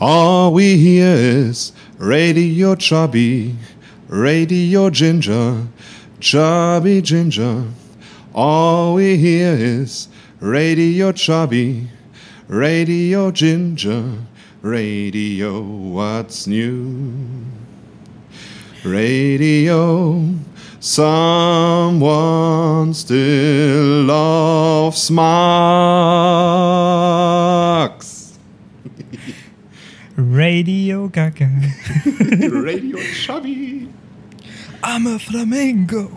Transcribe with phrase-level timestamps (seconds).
[0.00, 3.56] All we hear is Radio Chubby,
[4.08, 5.66] Radio Ginger,
[6.20, 7.64] Chubby Ginger.
[8.34, 10.08] All we hear is
[10.40, 11.88] Radio Chubby,
[12.48, 14.12] Radio Ginger,
[14.62, 17.12] Radio What's New.
[18.84, 20.34] Radio,
[20.80, 22.12] someone
[22.94, 25.32] still loves Marx.
[30.34, 31.46] Radio Gaga.
[32.64, 33.86] Radio Chubby.
[34.82, 36.10] I'm a Flamengo.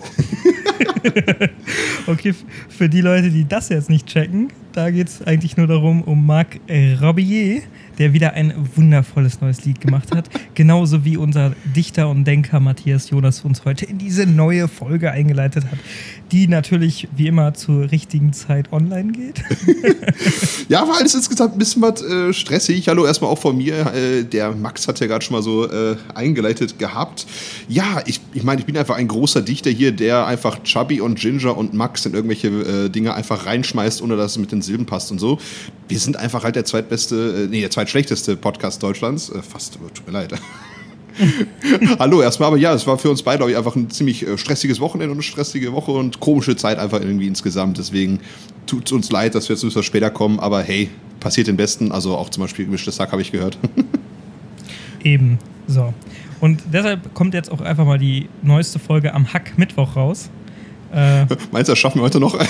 [2.08, 2.34] okay,
[2.70, 6.26] für die Leute, die das jetzt nicht checken, da geht es eigentlich nur darum, um
[6.26, 7.64] Marc Rabier,
[7.98, 10.30] der wieder ein wundervolles neues Lied gemacht hat.
[10.54, 15.66] Genauso wie unser Dichter und Denker Matthias Jonas uns heute in diese neue Folge eingeleitet
[15.66, 15.80] hat,
[16.32, 19.44] die natürlich wie immer zur richtigen Zeit online geht.
[20.68, 22.88] Ja, war alles insgesamt ein bisschen was äh, stressig.
[22.88, 23.94] Hallo erstmal auch von mir.
[23.94, 27.28] Äh, der Max hat ja gerade schon mal so äh, eingeleitet gehabt.
[27.68, 31.20] Ja, ich, ich meine, ich bin einfach ein großer Dichter hier, der einfach Chubby und
[31.20, 34.88] Ginger und Max in irgendwelche äh, Dinge einfach reinschmeißt, ohne dass es mit den Silben
[34.88, 35.38] passt und so.
[35.88, 39.30] Wir sind einfach halt der zweitbeste, äh, nee, der zweitschlechteste Podcast Deutschlands.
[39.30, 40.34] Äh, fast, tut mir leid.
[42.00, 44.40] Hallo erstmal, aber ja, es war für uns beide glaub ich, einfach ein ziemlich äh,
[44.40, 47.78] stressiges Wochenende und eine stressige Woche und komische Zeit einfach irgendwie insgesamt.
[47.78, 48.22] Deswegen
[48.66, 51.58] tut es uns leid, dass wir jetzt ein bisschen später kommen, aber hey, passiert den
[51.58, 51.92] Besten.
[51.92, 53.60] Also auch zum Beispiel gemischtes Sack habe ich gehört.
[55.04, 55.94] Eben, so.
[56.42, 60.32] Und deshalb kommt jetzt auch einfach mal die neueste Folge am Hack-Mittwoch raus.
[60.96, 62.40] Äh, Meinst du, das schaffen wir heute noch?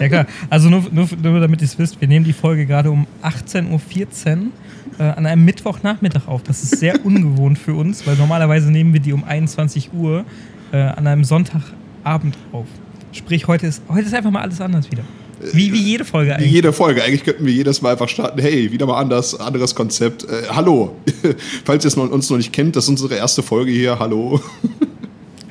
[0.00, 2.90] Ja klar, also nur, nur, nur damit ihr es wisst, wir nehmen die Folge gerade
[2.90, 4.50] um 18.14 Uhr
[4.98, 6.42] äh, an einem Mittwochnachmittag auf.
[6.42, 10.24] Das ist sehr ungewohnt für uns, weil normalerweise nehmen wir die um 21 Uhr
[10.72, 12.66] äh, an einem Sonntagabend auf.
[13.12, 15.04] Sprich, heute ist, heute ist einfach mal alles anders wieder.
[15.52, 16.52] Wie, wie jede Folge Wie eigentlich.
[16.52, 17.02] jede Folge.
[17.02, 18.40] Eigentlich könnten wir jedes Mal einfach starten.
[18.40, 20.24] Hey, wieder mal anders, anderes Konzept.
[20.24, 20.96] Äh, hallo.
[21.64, 23.98] Falls ihr es uns noch nicht kennt, das ist unsere erste Folge hier.
[23.98, 24.40] Hallo.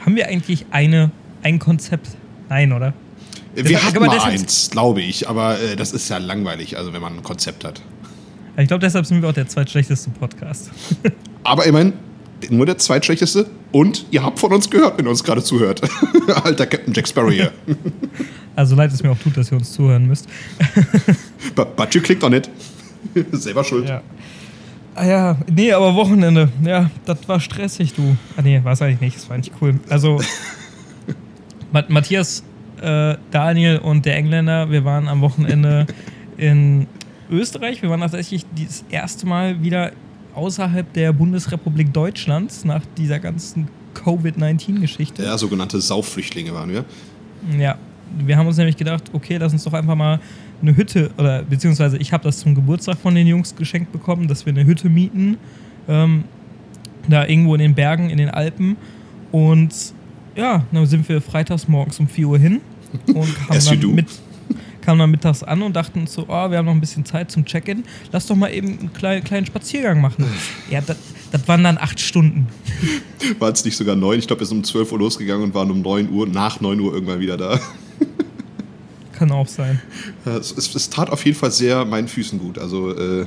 [0.05, 1.11] Haben wir eigentlich eine,
[1.43, 2.07] ein Konzept?
[2.49, 2.93] Nein, oder?
[3.55, 6.93] Wir Das- hatten aber mal eins, glaube ich, aber äh, das ist ja langweilig, also
[6.93, 7.81] wenn man ein Konzept hat.
[8.57, 10.69] Ich glaube, deshalb sind wir auch der zweitschlechteste Podcast.
[11.43, 11.93] Aber immerhin
[12.49, 15.81] nur der zweitschlechteste und ihr habt von uns gehört, wenn ihr uns gerade zuhört.
[16.43, 17.51] Alter Captain Jack Sparrow hier.
[18.55, 20.27] Also leid es mir auch tut, dass ihr uns zuhören müsst.
[21.55, 22.49] But, but you klickt doch nicht.
[23.31, 23.87] Selber schuld.
[23.87, 24.01] Ja.
[24.95, 26.49] Ah ja, nee, aber Wochenende.
[26.65, 28.17] Ja, das war stressig, du.
[28.35, 29.15] Ah nee, war es eigentlich nicht.
[29.15, 29.79] Das war eigentlich cool.
[29.87, 30.19] Also,
[31.71, 32.43] Matthias,
[32.81, 35.85] äh, Daniel und der Engländer, wir waren am Wochenende
[36.37, 36.87] in
[37.29, 37.81] Österreich.
[37.81, 39.91] Wir waren tatsächlich das erste Mal wieder
[40.33, 45.23] außerhalb der Bundesrepublik Deutschlands nach dieser ganzen Covid-19-Geschichte.
[45.23, 46.85] Ja, sogenannte Saufflüchtlinge waren wir.
[47.57, 47.77] Ja,
[48.17, 50.19] wir haben uns nämlich gedacht, okay, lass uns doch einfach mal
[50.61, 54.45] eine Hütte, oder beziehungsweise ich habe das zum Geburtstag von den Jungs geschenkt bekommen, dass
[54.45, 55.37] wir eine Hütte mieten,
[55.87, 56.23] ähm,
[57.07, 58.77] da irgendwo in den Bergen, in den Alpen.
[59.31, 59.93] Und
[60.35, 62.61] ja, dann sind wir freitags morgens um 4 Uhr hin
[63.07, 64.07] und kamen dann, mit,
[64.81, 67.31] kamen dann mittags an und dachten uns so, oh, wir haben noch ein bisschen Zeit
[67.31, 70.25] zum Check-in, lass doch mal eben einen kleinen, kleinen Spaziergang machen.
[70.69, 70.97] Ja, das,
[71.31, 72.47] das waren dann acht Stunden.
[73.39, 74.19] War es nicht sogar neun?
[74.19, 76.79] Ich glaube, wir sind um 12 Uhr losgegangen und waren um 9 Uhr, nach 9
[76.79, 77.59] Uhr irgendwann wieder da.
[79.13, 79.81] Kann auch sein.
[80.25, 82.57] Es, es, es tat auf jeden Fall sehr meinen Füßen gut.
[82.57, 83.25] Also, äh,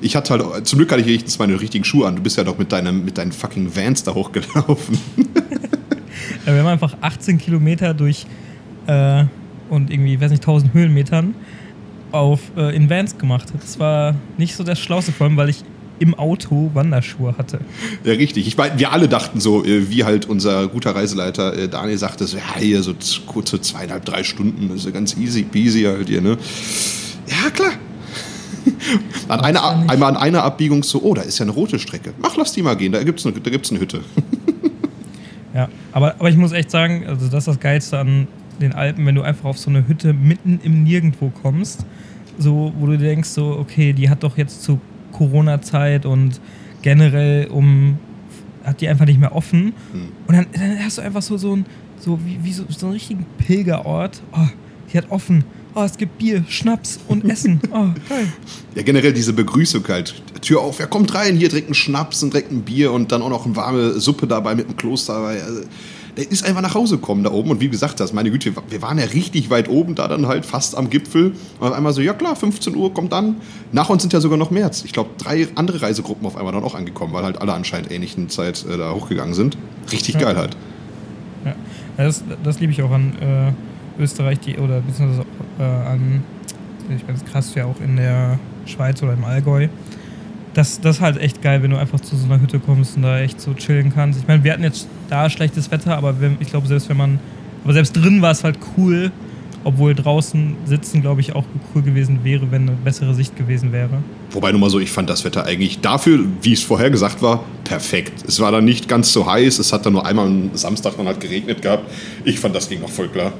[0.00, 2.16] ich hatte halt, zum Glück hatte ich wenigstens meine richtigen Schuhe an.
[2.16, 4.98] Du bist ja doch mit, deinem, mit deinen fucking Vans da hochgelaufen.
[6.46, 8.26] Ja, wir haben einfach 18 Kilometer durch
[8.86, 9.24] äh,
[9.70, 11.34] und irgendwie, weiß nicht, 1000 Höhenmetern
[12.12, 13.48] auf, äh, in Vans gemacht.
[13.60, 15.64] Das war nicht so das Schlauste, vor allem, weil ich
[15.98, 17.60] im Auto Wanderschuhe hatte.
[18.04, 18.46] Ja, richtig.
[18.46, 22.26] Ich meine, wir alle dachten so, äh, wie halt unser guter Reiseleiter äh, Daniel sagte,
[22.26, 22.94] so, ja, hier so
[23.26, 26.36] kurze zweieinhalb, drei Stunden, das ist ja ganz easy peasy halt hier, ne?
[27.26, 27.72] Ja, klar.
[29.28, 32.12] An einer, einmal an einer Abbiegung so, oh, da ist ja eine rote Strecke.
[32.18, 34.00] Mach, lass die mal gehen, da gibt's eine, da gibt's eine Hütte.
[35.54, 38.26] Ja, aber, aber ich muss echt sagen, also das ist das Geilste an
[38.60, 41.86] den Alpen, wenn du einfach auf so eine Hütte mitten im Nirgendwo kommst,
[42.38, 44.80] so, wo du denkst, so, okay, die hat doch jetzt zu
[45.12, 46.40] Corona-Zeit und
[46.82, 47.98] generell um,
[48.64, 49.74] hat die einfach nicht mehr offen.
[49.92, 50.08] Hm.
[50.26, 51.66] Und dann, dann hast du einfach so, so, ein,
[51.98, 54.22] so, wie, wie so, so einen richtigen Pilgerort.
[54.32, 54.48] Oh,
[54.92, 55.44] die hat offen.
[55.76, 57.60] Oh, es gibt Bier, Schnaps und Essen.
[57.72, 58.32] Oh, geil.
[58.76, 60.14] Ja, generell diese Begrüßung halt.
[60.40, 63.22] Tür auf, wer kommt rein, hier direkt einen Schnaps und direkt ein Bier und dann
[63.22, 65.42] auch noch eine warme Suppe dabei mit einem Kloster dabei.
[65.42, 65.62] Also,
[66.16, 68.82] der ist einfach nach Hause gekommen da oben und wie gesagt hast, meine Güte, wir
[68.82, 71.32] waren ja richtig weit oben, da dann halt fast am Gipfel.
[71.58, 73.36] Und auf einmal so, ja klar, 15 Uhr kommt dann.
[73.72, 74.70] Nach uns sind ja sogar noch mehr.
[74.84, 78.28] Ich glaube, drei andere Reisegruppen auf einmal dann auch angekommen, weil halt alle anscheinend ähnlichen
[78.28, 79.58] Zeit äh, da hochgegangen sind.
[79.90, 80.20] Richtig Ja.
[80.20, 80.56] geil halt.
[81.44, 81.56] Ja,
[81.96, 83.52] das, das liebe ich auch an äh,
[83.98, 86.22] Österreich, die, oder beziehungsweise auch, äh, an,
[86.94, 89.68] ich meine, das krass ja auch in der Schweiz oder im Allgäu.
[90.54, 93.02] Das, das ist halt echt geil, wenn du einfach zu so einer Hütte kommst und
[93.02, 94.20] da echt so chillen kannst.
[94.20, 97.18] Ich meine, wir hatten jetzt da schlechtes Wetter, aber wenn, ich glaube, selbst wenn man.
[97.64, 99.10] Aber selbst drin war es halt cool,
[99.64, 101.44] obwohl draußen sitzen, glaube ich, auch
[101.74, 104.02] cool gewesen wäre, wenn eine bessere Sicht gewesen wäre.
[104.30, 107.44] Wobei nur mal so, ich fand das Wetter eigentlich dafür, wie es vorher gesagt war,
[107.64, 108.24] perfekt.
[108.28, 111.06] Es war dann nicht ganz so heiß, es hat dann nur einmal am Samstag dann
[111.06, 111.90] halt geregnet gehabt.
[112.24, 113.32] Ich fand, das ging noch voll klar.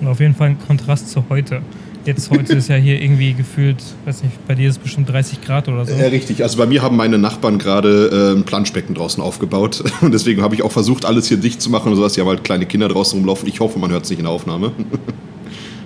[0.00, 1.62] Und auf jeden Fall ein Kontrast zu heute.
[2.06, 5.42] Jetzt heute ist ja hier irgendwie gefühlt, weiß nicht, bei dir ist es bestimmt 30
[5.42, 5.94] Grad oder so.
[5.94, 6.42] Ja, richtig.
[6.42, 9.84] Also bei mir haben meine Nachbarn gerade äh, ein Planschbecken draußen aufgebaut.
[10.00, 12.14] Und deswegen habe ich auch versucht, alles hier dicht zu machen und sowas.
[12.14, 13.48] Die haben halt kleine Kinder draußen rumlaufen.
[13.48, 14.72] Ich hoffe, man hört es nicht in der Aufnahme.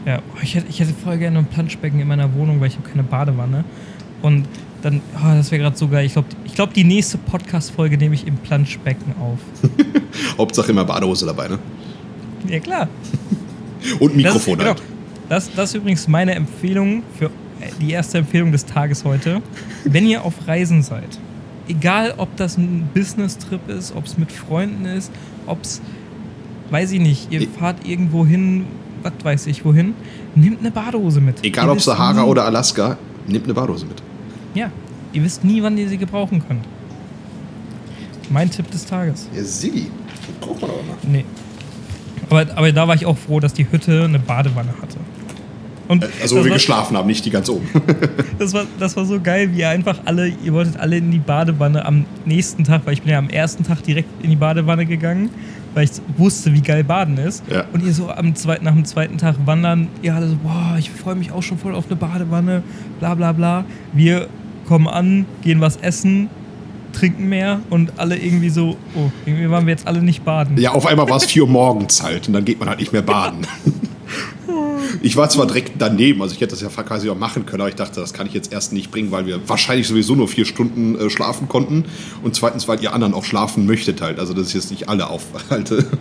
[0.07, 2.87] Ja, ich hätte, ich hätte voll gerne ein Planschbecken in meiner Wohnung, weil ich habe
[2.87, 3.65] keine Badewanne.
[4.21, 4.47] Und
[4.83, 6.05] dann, oh, das wäre gerade so geil.
[6.05, 9.39] Ich glaube, ich glaub, die nächste Podcast-Folge nehme ich im Planschbecken auf.
[10.37, 11.59] Hauptsache immer Badehose dabei, ne?
[12.49, 12.89] Ja, klar.
[14.01, 14.77] Und Mikrofon das, halt.
[14.79, 14.89] genau,
[15.29, 17.31] das, das ist übrigens meine Empfehlung für äh,
[17.81, 19.43] die erste Empfehlung des Tages heute.
[19.85, 21.19] Wenn ihr auf Reisen seid,
[21.69, 25.11] egal ob das ein Business-Trip ist, ob es mit Freunden ist,
[25.47, 25.81] ob es,
[26.71, 28.67] weiß ich nicht, ihr fahrt irgendwo hin,
[29.03, 29.95] was weiß ich wohin,
[30.35, 31.45] nehmt eine Badehose mit.
[31.45, 32.97] Egal Ihr ob Sahara nie- oder Alaska,
[33.27, 34.03] nehmt eine Badehose mit.
[34.55, 34.71] Ja,
[35.13, 36.65] ihr wisst nie, wann ihr sie gebrauchen könnt.
[38.31, 39.29] Mein Tipp des Tages.
[39.35, 39.87] Ja, Siggi.
[40.09, 40.97] Das braucht man aber mal.
[41.03, 41.25] Nee.
[42.31, 44.97] Aber, aber da war ich auch froh, dass die Hütte eine Badewanne hatte.
[45.87, 47.69] Und Also wo das wir war- geschlafen haben, nicht die ganz oben.
[48.39, 51.19] Das war, das war so geil, wie ihr einfach alle, ihr wolltet alle in die
[51.21, 54.87] Badewanne am nächsten Tag, weil ich bin ja am ersten Tag direkt in die Badewanne
[54.87, 55.31] gegangen,
[55.73, 57.45] weil ich wusste, wie geil Baden ist.
[57.49, 57.65] Ja.
[57.73, 60.91] Und ihr so am zweiten, nach dem zweiten Tag wandern, ihr alle so, boah, ich
[60.91, 62.63] freue mich auch schon voll auf eine Badewanne,
[62.99, 63.65] bla bla bla.
[63.93, 64.27] Wir
[64.67, 66.29] kommen an, gehen was essen,
[66.95, 70.57] trinken mehr und alle irgendwie so, oh, irgendwie waren wir jetzt alle nicht baden.
[70.59, 72.93] Ja, auf einmal war es 4 Uhr morgens halt und dann geht man halt nicht
[72.93, 73.47] mehr baden.
[75.03, 77.69] Ich war zwar direkt daneben, also ich hätte das ja quasi auch machen können, aber
[77.69, 80.45] ich dachte, das kann ich jetzt erst nicht bringen, weil wir wahrscheinlich sowieso nur vier
[80.45, 81.85] Stunden äh, schlafen konnten
[82.23, 85.09] und zweitens, weil ihr anderen auch schlafen möchtet halt, also dass ich jetzt nicht alle
[85.09, 85.87] aufhalte.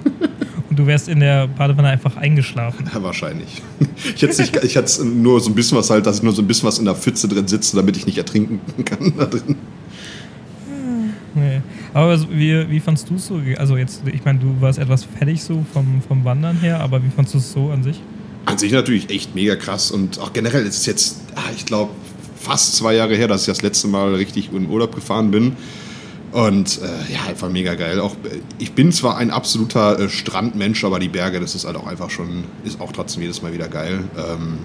[0.70, 2.90] Und du wärst in der Badewanne einfach eingeschlafen.
[2.92, 3.62] Ja, wahrscheinlich.
[4.16, 6.42] Ich hätte nicht, ich hätte nur so ein bisschen was halt, dass ich nur so
[6.42, 9.56] ein bisschen was in der Pfütze drin sitze, damit ich nicht ertrinken kann da drin.
[11.94, 13.40] Aber wie, wie fandst du es so?
[13.58, 17.10] Also jetzt, ich meine, du warst etwas fertig so vom, vom Wandern her, aber wie
[17.10, 18.00] fandst du es so an sich?
[18.46, 21.92] An sich natürlich echt mega krass und auch generell ist es jetzt, ah, ich glaube,
[22.36, 25.56] fast zwei Jahre her, dass ich das letzte Mal richtig in Urlaub gefahren bin.
[26.34, 28.00] Und äh, ja, einfach mega geil.
[28.00, 28.16] Auch,
[28.58, 32.10] ich bin zwar ein absoluter äh, Strandmensch, aber die Berge, das ist halt auch einfach
[32.10, 34.04] schon, ist auch trotzdem jedes Mal wieder geil.
[34.18, 34.58] Ähm,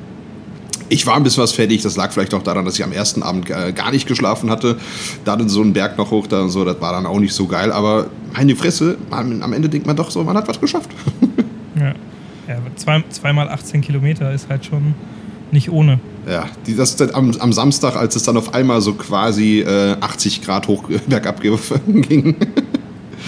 [0.89, 3.23] ich war ein bisschen was fertig, das lag vielleicht auch daran, dass ich am ersten
[3.23, 4.77] Abend äh, gar nicht geschlafen hatte.
[5.25, 7.33] Da dann so einen Berg noch hoch, da und so, das war dann auch nicht
[7.35, 7.73] so geil.
[7.73, 10.91] Aber meine Fresse, am, am Ende denkt man doch so, man hat was geschafft.
[11.79, 11.95] Ja.
[12.49, 14.95] Ja, zwei, zweimal 18 Kilometer ist halt schon
[15.53, 16.01] nicht ohne.
[16.29, 19.97] Ja, die, das dann am, am Samstag, als es dann auf einmal so quasi äh,
[20.01, 21.57] 80 Grad hoch bergab ge-
[21.87, 22.35] ging,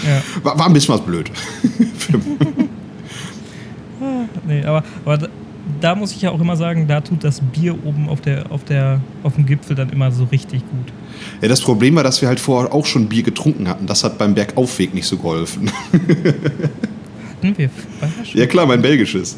[0.03, 0.21] Ja.
[0.43, 1.31] war, war ein bisschen was blöd.
[4.47, 5.29] Nee, aber, aber
[5.81, 8.63] da, muss ich ja auch immer sagen, da tut das Bier oben auf, der, auf,
[8.63, 10.93] der, auf dem Gipfel dann immer so richtig gut.
[11.41, 13.87] ja, das Problem war, dass wir halt vorher auch schon Bier getrunken hatten.
[13.87, 15.71] Das hat beim Bergaufweg nicht so geholfen.
[15.91, 18.39] Hatten wir vorher schon?
[18.39, 19.37] ja klar, mein belgisches.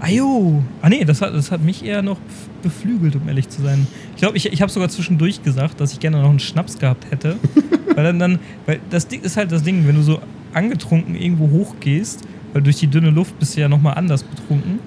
[0.00, 0.62] Ah jo.
[0.82, 2.18] Ah nee, das hat, das hat mich eher noch
[2.62, 3.86] beflügelt, um ehrlich zu sein.
[4.14, 7.10] Ich glaube, ich, ich habe sogar zwischendurch gesagt, dass ich gerne noch einen Schnaps gehabt
[7.10, 7.36] hätte.
[7.94, 10.20] weil dann, dann, weil das Ding ist halt das Ding, wenn du so
[10.52, 14.78] angetrunken irgendwo hochgehst, weil durch die dünne Luft bist du ja nochmal anders betrunken,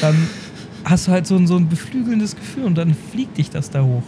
[0.00, 0.28] dann
[0.84, 3.82] hast du halt so ein, so ein beflügelndes Gefühl und dann fliegt dich das da
[3.82, 4.02] hoch.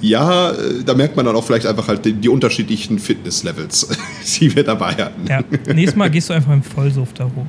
[0.00, 3.88] Ja, äh, da merkt man dann auch vielleicht einfach halt die, die unterschiedlichen Fitnesslevels,
[4.40, 5.26] die wir dabei hatten.
[5.26, 5.40] Ja,
[5.74, 7.44] nächstes Mal gehst du einfach im Vollsuff da hoch.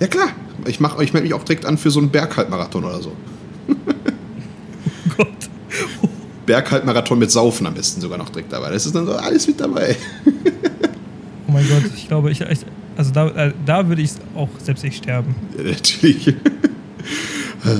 [0.00, 0.28] Ja, klar.
[0.66, 3.12] Ich, mach- ich melde mich auch direkt an für so einen Berghalbmarathon oder so.
[3.68, 3.74] Oh
[5.16, 5.28] Gott.
[6.44, 8.70] Berghalbmarathon mit Saufen am besten sogar noch direkt dabei.
[8.70, 9.96] Das ist dann so alles mit dabei.
[11.48, 12.42] Oh mein Gott, ich glaube, ich,
[12.96, 15.34] also da, äh, da würde ich auch selbst ich sterben.
[15.56, 16.34] Ja, natürlich.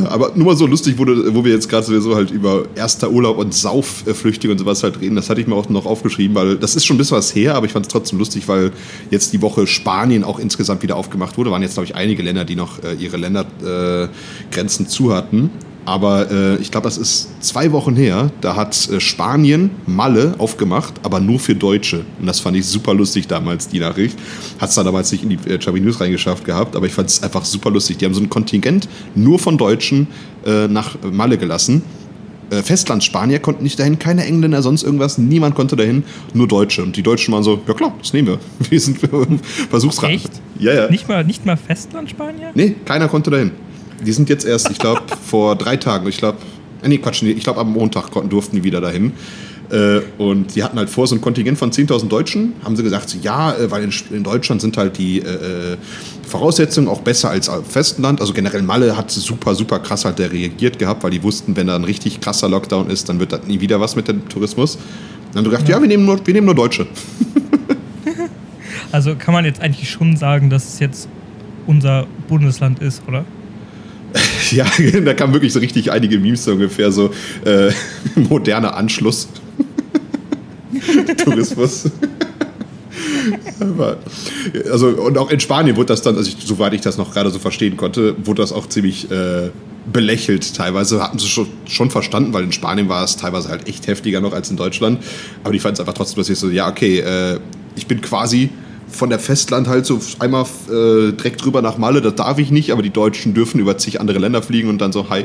[0.08, 3.38] Aber nur mal so lustig, wurde, wo wir jetzt gerade sowieso halt über erster Urlaub
[3.38, 6.74] und Saufflüchtige und sowas halt reden, das hatte ich mir auch noch aufgeschrieben, weil das
[6.76, 8.72] ist schon ein bisschen was her, aber ich fand es trotzdem lustig, weil
[9.10, 11.50] jetzt die Woche Spanien auch insgesamt wieder aufgemacht wurde.
[11.50, 15.50] Waren jetzt, glaube ich, einige Länder, die noch äh, ihre Ländergrenzen äh, Grenzen zu hatten.
[15.86, 18.30] Aber äh, ich glaube, das ist zwei Wochen her.
[18.40, 22.04] Da hat äh, Spanien Malle aufgemacht, aber nur für Deutsche.
[22.20, 24.18] Und das fand ich super lustig damals, die Nachricht.
[24.58, 27.08] Hat es da damals nicht in die äh, Chubby News reingeschafft gehabt, aber ich fand
[27.08, 27.98] es einfach super lustig.
[27.98, 30.08] Die haben so ein Kontingent nur von Deutschen
[30.44, 31.82] äh, nach Malle gelassen.
[32.50, 35.18] Äh, Festland-Spanier konnten nicht dahin, keine Engländer, sonst irgendwas.
[35.18, 36.02] Niemand konnte dahin,
[36.34, 36.82] nur Deutsche.
[36.82, 38.38] Und die Deutschen waren so, ja klar, das nehmen wir.
[38.70, 38.98] Wir sind
[39.70, 40.10] Versuchsrat.
[40.10, 40.30] Echt?
[40.58, 40.90] Ja, ja.
[40.90, 42.50] Nicht mal, nicht mal Festland-Spanier?
[42.54, 43.52] Nee, keiner konnte dahin.
[44.04, 46.38] Die sind jetzt erst, ich glaube, vor drei Tagen, ich glaube,
[46.82, 49.12] äh, nee, Quatsch, ich glaube am Montag konnten, durften die wieder dahin.
[49.70, 53.16] Äh, und sie hatten halt vor, so ein Kontingent von 10.000 Deutschen, haben sie gesagt,
[53.22, 55.76] ja, äh, weil in, in, Deutschland sind halt die äh, äh
[56.26, 58.20] Voraussetzungen auch besser als im Festland.
[58.20, 61.76] Also generell Malle hat super, super krass halt reagiert gehabt, weil die wussten, wenn da
[61.76, 64.76] ein richtig krasser Lockdown ist, dann wird das nie wieder was mit dem Tourismus.
[65.32, 66.86] Dann haben sie gedacht, ja, ja wir, nehmen nur, wir nehmen nur Deutsche.
[68.92, 71.08] also kann man jetzt eigentlich schon sagen, dass es jetzt
[71.66, 73.24] unser Bundesland ist, oder?
[74.52, 74.66] Ja,
[75.04, 77.10] da kamen wirklich so richtig einige Memes so ungefähr, so
[77.44, 77.70] äh,
[78.14, 79.28] moderner Anschluss.
[81.24, 81.90] Tourismus.
[84.70, 87.30] also, und auch in Spanien wurde das dann, also ich, soweit ich das noch gerade
[87.30, 89.50] so verstehen konnte, wurde das auch ziemlich äh,
[89.92, 91.02] belächelt teilweise.
[91.02, 94.32] Hatten sie schon, schon verstanden, weil in Spanien war es teilweise halt echt heftiger noch
[94.32, 95.02] als in Deutschland.
[95.42, 97.38] Aber die fanden es einfach trotzdem, dass ich so, ja, okay, äh,
[97.74, 98.50] ich bin quasi
[98.96, 102.72] von der Festland halt so einmal äh, direkt rüber nach Malle, das darf ich nicht,
[102.72, 105.24] aber die Deutschen dürfen über zig andere Länder fliegen und dann so, hi.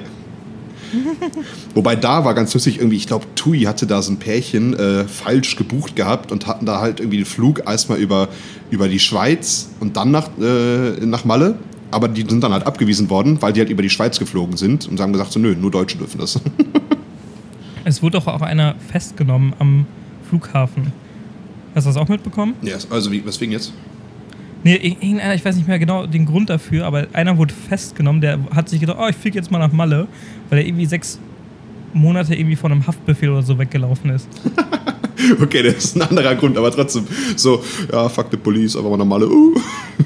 [1.74, 5.06] Wobei da war ganz lustig, irgendwie, ich glaube, Tui hatte da so ein Pärchen äh,
[5.06, 8.28] falsch gebucht gehabt und hatten da halt irgendwie den Flug erstmal über,
[8.70, 11.56] über die Schweiz und dann nach, äh, nach Malle.
[11.92, 14.88] Aber die sind dann halt abgewiesen worden, weil die halt über die Schweiz geflogen sind
[14.88, 16.40] und haben gesagt, so, nö, nur Deutsche dürfen das.
[17.86, 19.86] es wurde doch auch einer festgenommen am
[20.30, 20.94] Flughafen.
[21.74, 22.56] Hast du das auch mitbekommen?
[22.62, 23.74] Ja, also wie, weswegen jetzt?
[24.64, 28.40] Nee, irgendeiner, ich weiß nicht mehr genau den Grund dafür, aber einer wurde festgenommen, der
[28.54, 30.08] hat sich gedacht, oh, ich fliege jetzt mal nach Malle,
[30.50, 31.20] weil er irgendwie sechs
[31.94, 34.28] Monate irgendwie von einem Haftbefehl oder so weggelaufen ist.
[35.42, 38.98] okay, das ist ein anderer Grund, aber trotzdem so, ja, fuck the police, aber mal
[38.98, 39.28] nach Malle.
[39.28, 39.56] Uh.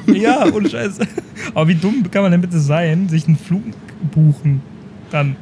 [0.13, 1.01] ja, ohne Scheiße.
[1.53, 3.63] Aber wie dumm kann man denn bitte sein, sich einen Flug
[4.13, 4.61] buchen
[5.11, 5.35] dann?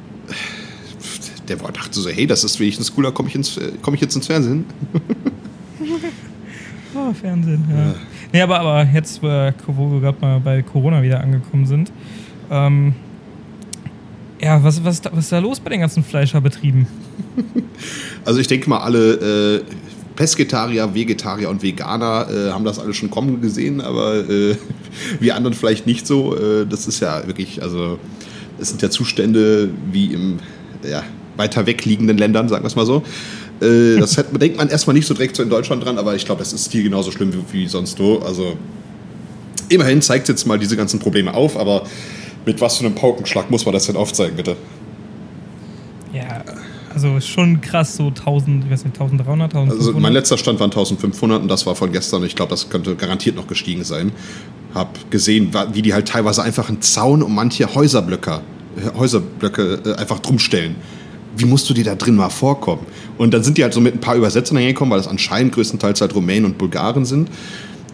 [1.47, 4.25] Der war dachte so, hey, das ist wenigstens cooler, komme ich, komm ich jetzt ins
[4.25, 4.65] Fernsehen?
[6.95, 7.75] oh, Fernsehen, ja.
[7.75, 7.95] ja.
[8.31, 11.91] Nee, aber, aber jetzt, wo wir gerade mal bei Corona wieder angekommen sind,
[12.49, 12.93] ähm,
[14.41, 16.87] ja, was, was, was ist da los bei den ganzen Fleischerbetrieben?
[18.25, 19.63] Also ich denke mal, alle äh,
[20.15, 24.55] Pesketarier, Vegetarier und Veganer äh, haben das alle schon kommen gesehen, aber äh,
[25.19, 26.35] wir anderen vielleicht nicht so.
[26.35, 27.99] Äh, das ist ja wirklich, also
[28.59, 30.39] es sind ja Zustände wie im
[30.89, 31.03] ja,
[31.35, 33.03] weiter weg liegenden Ländern, sagen wir es mal so.
[33.63, 36.25] Äh, das hat, denkt man erstmal nicht so direkt so in Deutschland dran, aber ich
[36.25, 38.19] glaube, das ist hier genauso schlimm wie, wie sonst wo.
[38.19, 38.57] Also
[39.69, 41.83] immerhin zeigt jetzt mal diese ganzen Probleme auf, aber
[42.45, 44.55] mit was für einem Paukenschlag muss man das denn aufzeigen, bitte?
[46.13, 46.43] Ja,
[46.93, 49.79] also schon krass, so 1000, ich weiß nicht, 1300, 1500.
[49.79, 52.23] Also mein letzter Stand waren 1500 und das war von gestern.
[52.23, 54.11] Ich glaube, das könnte garantiert noch gestiegen sein.
[54.75, 58.41] Hab gesehen, wie die halt teilweise einfach einen Zaun um manche Häuserblöcke,
[58.95, 60.75] Häuserblöcke äh, einfach drumstellen
[61.35, 62.85] wie musst du dir da drin mal vorkommen?
[63.17, 66.01] Und dann sind die halt so mit ein paar Übersetzern hergekommen, weil das anscheinend größtenteils
[66.01, 67.29] halt Rumänen und Bulgaren sind.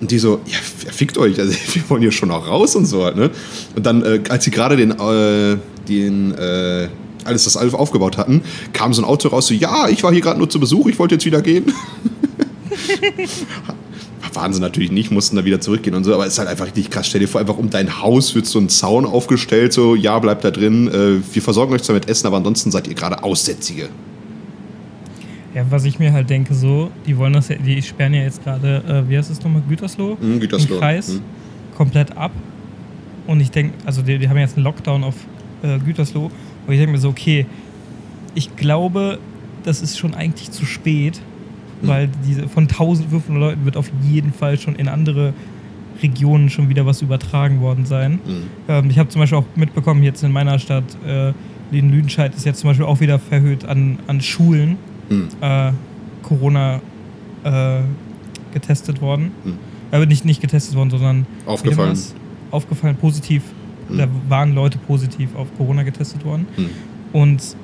[0.01, 0.57] Und die so, ja,
[0.91, 3.29] fickt euch, also wir wollen hier schon auch raus und so halt, ne?
[3.75, 6.87] Und dann, äh, als sie gerade den, äh, den, äh,
[7.25, 8.41] alles das alles aufgebaut hatten,
[8.71, 10.97] kam so ein Auto raus, so, ja, ich war hier gerade nur zu Besuch, ich
[10.99, 11.65] wollte jetzt wieder gehen.
[14.39, 16.65] waren sie natürlich nicht, mussten da wieder zurückgehen und so, aber es ist halt einfach
[16.65, 17.07] richtig krass.
[17.07, 20.45] Stell dir vor, einfach um dein Haus wird so ein Zaun aufgestellt, so, ja, bleibt
[20.45, 23.89] da drin, äh, wir versorgen euch zwar mit Essen, aber ansonsten seid ihr gerade Aussätzige.
[25.53, 28.43] Ja, was ich mir halt denke, so, die wollen das ja, die sperren ja jetzt
[28.43, 30.17] gerade, äh, wie heißt es nochmal, Gütersloh?
[30.21, 30.75] Mhm, Gütersloh.
[30.75, 31.21] Den Kreis mhm.
[31.75, 32.31] komplett ab.
[33.27, 35.15] Und ich denke, also die, die, haben jetzt einen Lockdown auf
[35.63, 36.31] äh, Gütersloh.
[36.65, 37.45] Und ich denke mir so, okay,
[38.35, 39.19] ich glaube,
[39.63, 41.19] das ist schon eigentlich zu spät,
[41.81, 45.33] weil diese von 1500 Leuten wird auf jeden Fall schon in andere
[46.01, 48.19] Regionen schon wieder was übertragen worden sein.
[48.25, 48.43] Mhm.
[48.67, 51.33] Ähm, ich habe zum Beispiel auch mitbekommen, jetzt in meiner Stadt, äh,
[51.71, 54.77] in Lüdenscheid ist jetzt zum Beispiel auch wieder verhöht an, an Schulen
[55.09, 55.27] mhm.
[55.41, 55.71] äh,
[56.23, 56.81] Corona
[57.43, 57.81] äh,
[58.53, 59.31] getestet worden.
[59.43, 59.57] Mhm.
[59.91, 61.97] Aber nicht, nicht getestet worden, sondern aufgefallen.
[62.51, 63.43] Aufgefallen, positiv.
[63.89, 63.97] Mhm.
[63.97, 66.47] Da waren Leute positiv auf Corona getestet worden.
[66.57, 66.69] Mhm.
[67.11, 67.55] Und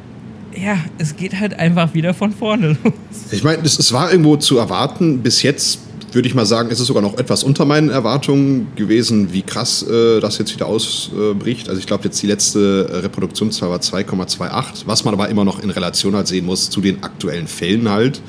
[0.58, 2.94] ja, es geht halt einfach wieder von vorne los.
[3.32, 5.20] Ich meine, es, es war irgendwo zu erwarten.
[5.20, 5.80] Bis jetzt
[6.16, 9.84] würde ich mal sagen, ist es sogar noch etwas unter meinen Erwartungen gewesen, wie krass
[9.84, 11.68] äh, das jetzt wieder ausbricht.
[11.68, 15.70] Also ich glaube, jetzt die letzte Reproduktionszahl war 2,28, was man aber immer noch in
[15.70, 18.22] Relation halt sehen muss zu den aktuellen Fällen halt.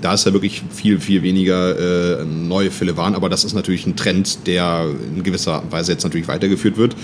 [0.00, 3.86] Da ist ja wirklich viel, viel weniger äh, neue Fälle waren, aber das ist natürlich
[3.86, 6.96] ein Trend, der in gewisser Weise jetzt natürlich weitergeführt wird.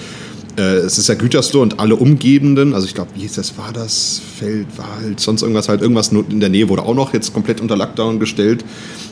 [0.57, 3.73] Äh, es ist ja Gütersloh und alle umgebenden, also ich glaube, wie hieß das, war
[3.73, 7.61] das Feld, Wald, sonst irgendwas halt, irgendwas in der Nähe wurde auch noch jetzt komplett
[7.61, 8.65] unter Lockdown gestellt.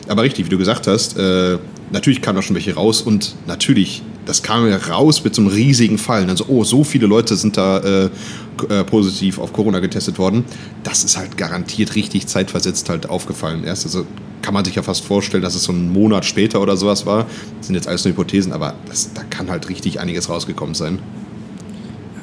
[0.08, 1.58] Aber richtig, wie du gesagt hast, äh,
[1.92, 5.50] natürlich kamen da schon welche raus und natürlich, das kam ja raus mit so einem
[5.50, 6.28] riesigen Fall.
[6.28, 8.10] Also, oh, so viele Leute sind da äh,
[8.68, 10.44] äh, positiv auf Corona getestet worden.
[10.82, 13.64] Das ist halt garantiert richtig zeitversetzt halt aufgefallen.
[13.64, 14.06] Erst also
[14.42, 17.26] kann man sich ja fast vorstellen, dass es so einen Monat später oder sowas war.
[17.58, 20.98] Das sind jetzt alles nur Hypothesen, aber das, da kann halt richtig einiges rausgekommen sein.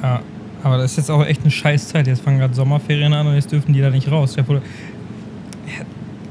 [0.02, 0.20] Ja,
[0.62, 2.06] Aber das ist jetzt auch echt eine Scheißzeit.
[2.06, 4.36] Jetzt fangen gerade Sommerferien an und jetzt dürfen die da nicht raus.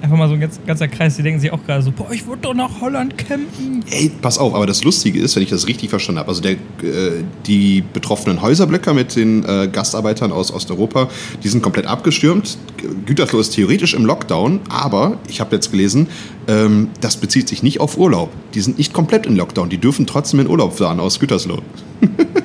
[0.06, 2.28] Einfach mal so ein ganz, ganzer Kreis, die denken sich auch gerade so, boah, ich
[2.28, 3.84] würde doch nach Holland campen.
[3.90, 6.52] Ey, pass auf, aber das Lustige ist, wenn ich das richtig verstanden habe, also der,
[6.52, 11.10] äh, die betroffenen Häuserblöcke mit den äh, Gastarbeitern aus Osteuropa,
[11.44, 12.60] die sind komplett abgestürmt.
[13.08, 16.08] Gütersloh ist theoretisch im Lockdown, aber ich habe jetzt gelesen,
[16.48, 18.30] ähm, das bezieht sich nicht auf Urlaub.
[18.54, 21.64] Die sind nicht komplett in Lockdown, die dürfen trotzdem in Urlaub fahren aus Gütersloh.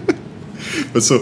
[0.95, 1.21] weißt du,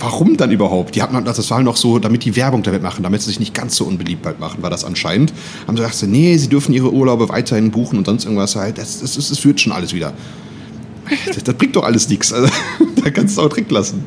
[0.00, 0.94] warum dann überhaupt?
[0.94, 3.28] Die hatten halt, das war halt noch so, damit die Werbung damit machen, damit sie
[3.28, 5.32] sich nicht ganz so unbeliebt halt machen, war das anscheinend.
[5.66, 8.78] Haben sie gesagt, nee, sie dürfen ihre Urlaube weiterhin buchen und sonst irgendwas halt.
[8.78, 10.12] Das, das, das, das wird schon alles wieder.
[11.26, 12.32] Das, das bringt doch alles nichts.
[12.32, 12.50] Also,
[13.04, 14.04] da kannst du auch trinken lassen.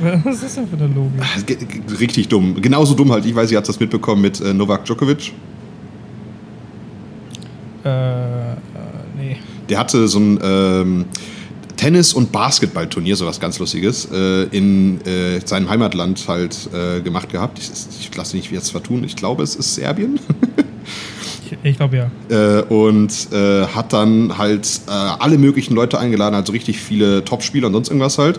[0.24, 2.00] Was ist denn für eine Logik?
[2.00, 2.60] Richtig dumm.
[2.60, 3.26] Genauso dumm halt.
[3.26, 5.32] Ich weiß, ihr habt das mitbekommen mit äh, Novak Djokovic.
[7.84, 8.56] Äh, äh,
[9.16, 9.36] nee.
[9.68, 11.04] Der hatte so ein ähm,
[11.80, 17.30] Tennis- und Basketballturnier, so was ganz Lustiges, äh, in äh, seinem Heimatland halt äh, gemacht
[17.30, 17.58] gehabt.
[17.58, 17.70] Ich,
[18.00, 19.02] ich lasse mich jetzt vertun.
[19.02, 20.20] Ich glaube, es ist Serbien.
[21.46, 22.10] ich, ich glaube ja.
[22.28, 27.68] Äh, und äh, hat dann halt äh, alle möglichen Leute eingeladen, also richtig viele Topspieler
[27.68, 28.38] und sonst irgendwas halt.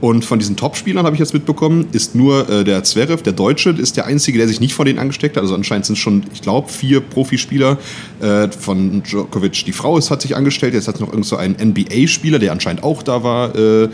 [0.00, 3.70] Und von diesen Top-Spielern habe ich jetzt mitbekommen, ist nur äh, der Zverev, der Deutsche,
[3.70, 5.42] ist der Einzige, der sich nicht von denen angesteckt hat.
[5.42, 7.78] Also anscheinend sind schon, ich glaube, vier Profispieler
[8.20, 9.64] äh, von Djokovic.
[9.64, 12.52] Die Frau ist, hat sich angestellt, jetzt hat es noch irgend so einen NBA-Spieler, der
[12.52, 13.54] anscheinend auch da war.
[13.56, 13.88] Äh,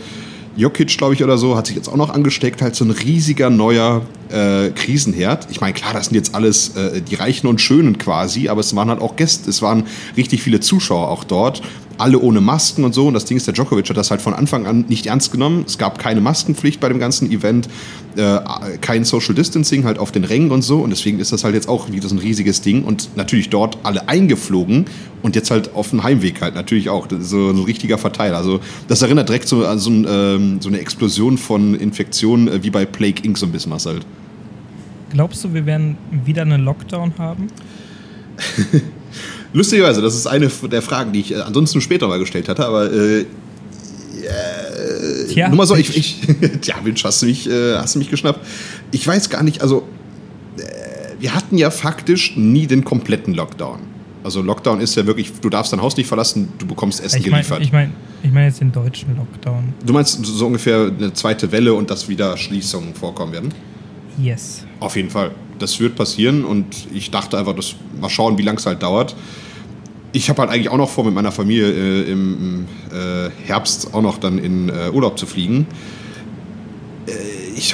[0.55, 2.61] Jokic, glaube ich, oder so, hat sich jetzt auch noch angesteckt.
[2.61, 5.47] Halt so ein riesiger neuer äh, Krisenherd.
[5.49, 8.75] Ich meine, klar, das sind jetzt alles äh, die Reichen und Schönen quasi, aber es
[8.75, 11.61] waren halt auch Gäste, es waren richtig viele Zuschauer auch dort
[11.97, 13.07] alle ohne Masken und so.
[13.07, 15.63] Und das Ding ist, der Djokovic hat das halt von Anfang an nicht ernst genommen.
[15.67, 17.69] Es gab keine Maskenpflicht bei dem ganzen Event,
[18.15, 18.39] äh,
[18.81, 20.79] kein Social Distancing halt auf den Rängen und so.
[20.79, 22.83] Und deswegen ist das halt jetzt auch wieder so ein riesiges Ding.
[22.83, 24.85] Und natürlich dort alle eingeflogen
[25.21, 27.07] und jetzt halt auf dem Heimweg halt natürlich auch.
[27.19, 28.37] so ein richtiger Verteiler.
[28.37, 32.63] Also das erinnert direkt so an so, ein, ähm, so eine Explosion von Infektionen äh,
[32.63, 33.37] wie bei Plague Inc.
[33.37, 34.05] so ein bisschen was halt.
[35.11, 37.47] Glaubst du, wir werden wieder einen Lockdown haben?
[39.53, 42.91] Lustigerweise, das ist eine der Fragen, die ich äh, ansonsten später mal gestellt hatte, aber
[42.91, 43.25] äh, äh,
[45.29, 46.21] Tja, nur mal so, ich, ich
[46.61, 48.39] tja, Mensch, hast du mich, äh, hast du mich geschnappt.
[48.91, 49.87] Ich weiß gar nicht, also
[50.57, 50.61] äh,
[51.19, 53.79] wir hatten ja faktisch nie den kompletten Lockdown.
[54.23, 57.29] Also Lockdown ist ja wirklich, du darfst dein Haus nicht verlassen, du bekommst Essen ich
[57.29, 57.61] mein, geliefert.
[57.61, 57.91] Ich meine
[58.23, 59.73] ich mein jetzt den deutschen Lockdown.
[59.85, 63.53] Du meinst so ungefähr eine zweite Welle und dass wieder Schließungen vorkommen werden?
[64.17, 64.65] Yes.
[64.79, 65.31] Auf jeden Fall.
[65.59, 69.13] Das wird passieren und ich dachte einfach, das, mal schauen, wie lange es halt dauert
[70.13, 74.01] ich habe halt eigentlich auch noch vor, mit meiner Familie äh, im äh, Herbst auch
[74.01, 75.65] noch dann in äh, Urlaub zu fliegen.
[77.07, 77.11] Äh,
[77.57, 77.73] ich,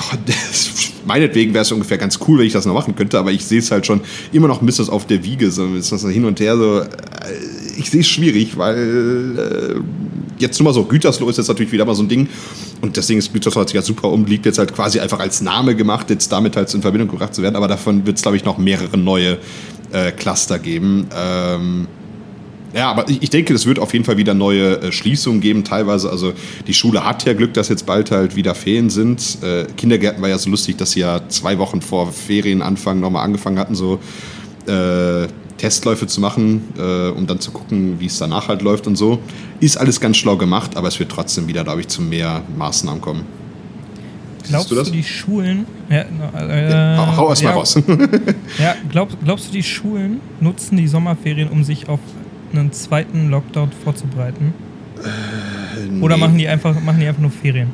[1.06, 3.60] meinetwegen wäre es ungefähr ganz cool, wenn ich das noch machen könnte, aber ich sehe
[3.60, 6.40] es halt schon immer noch ein bisschen auf der Wiege, so ist das hin und
[6.40, 6.80] her so.
[6.80, 6.88] Äh,
[7.78, 11.86] ich sehe es schwierig, weil äh, jetzt nur mal so, Gütersloh ist jetzt natürlich wieder
[11.86, 12.30] mal so ein Ding.
[12.82, 15.76] Und deswegen ist Gütersloh hat sich ja super umliegt, jetzt halt quasi einfach als Name
[15.76, 17.58] gemacht, jetzt damit halt in Verbindung gebracht zu werden.
[17.58, 19.38] Aber davon wird es, glaube ich, noch mehrere neue
[20.18, 21.08] Cluster geben.
[21.16, 21.88] Ähm,
[22.74, 26.10] ja, aber ich, denke, es wird auf jeden Fall wieder neue äh, Schließungen geben, teilweise.
[26.10, 26.34] Also
[26.68, 29.40] die Schule hat ja Glück, dass jetzt bald halt wieder Ferien sind.
[29.42, 33.58] Äh, Kindergärten war ja so lustig, dass sie ja zwei Wochen vor Ferienanfang nochmal angefangen
[33.58, 34.00] hatten, so
[34.68, 35.28] äh,
[35.58, 39.20] Testläufe zu machen, äh, um dann zu gucken, wie es danach halt läuft und so.
[39.60, 43.02] Ist alles ganz schlau gemacht, aber es wird trotzdem wieder, glaube ich, zu mehr Maßnahmen
[43.02, 43.26] kommen.
[44.48, 45.66] Glaubst du, du die Schulen.
[45.90, 47.76] Ja, äh, hau, hau erst ja, mal raus.
[48.60, 52.00] ja, glaub, glaubst du, die Schulen nutzen die Sommerferien, um sich auf
[52.54, 54.54] einen zweiten Lockdown vorzubereiten?
[54.98, 56.02] Äh, nee.
[56.02, 57.70] Oder machen die, einfach, machen die einfach nur Ferien?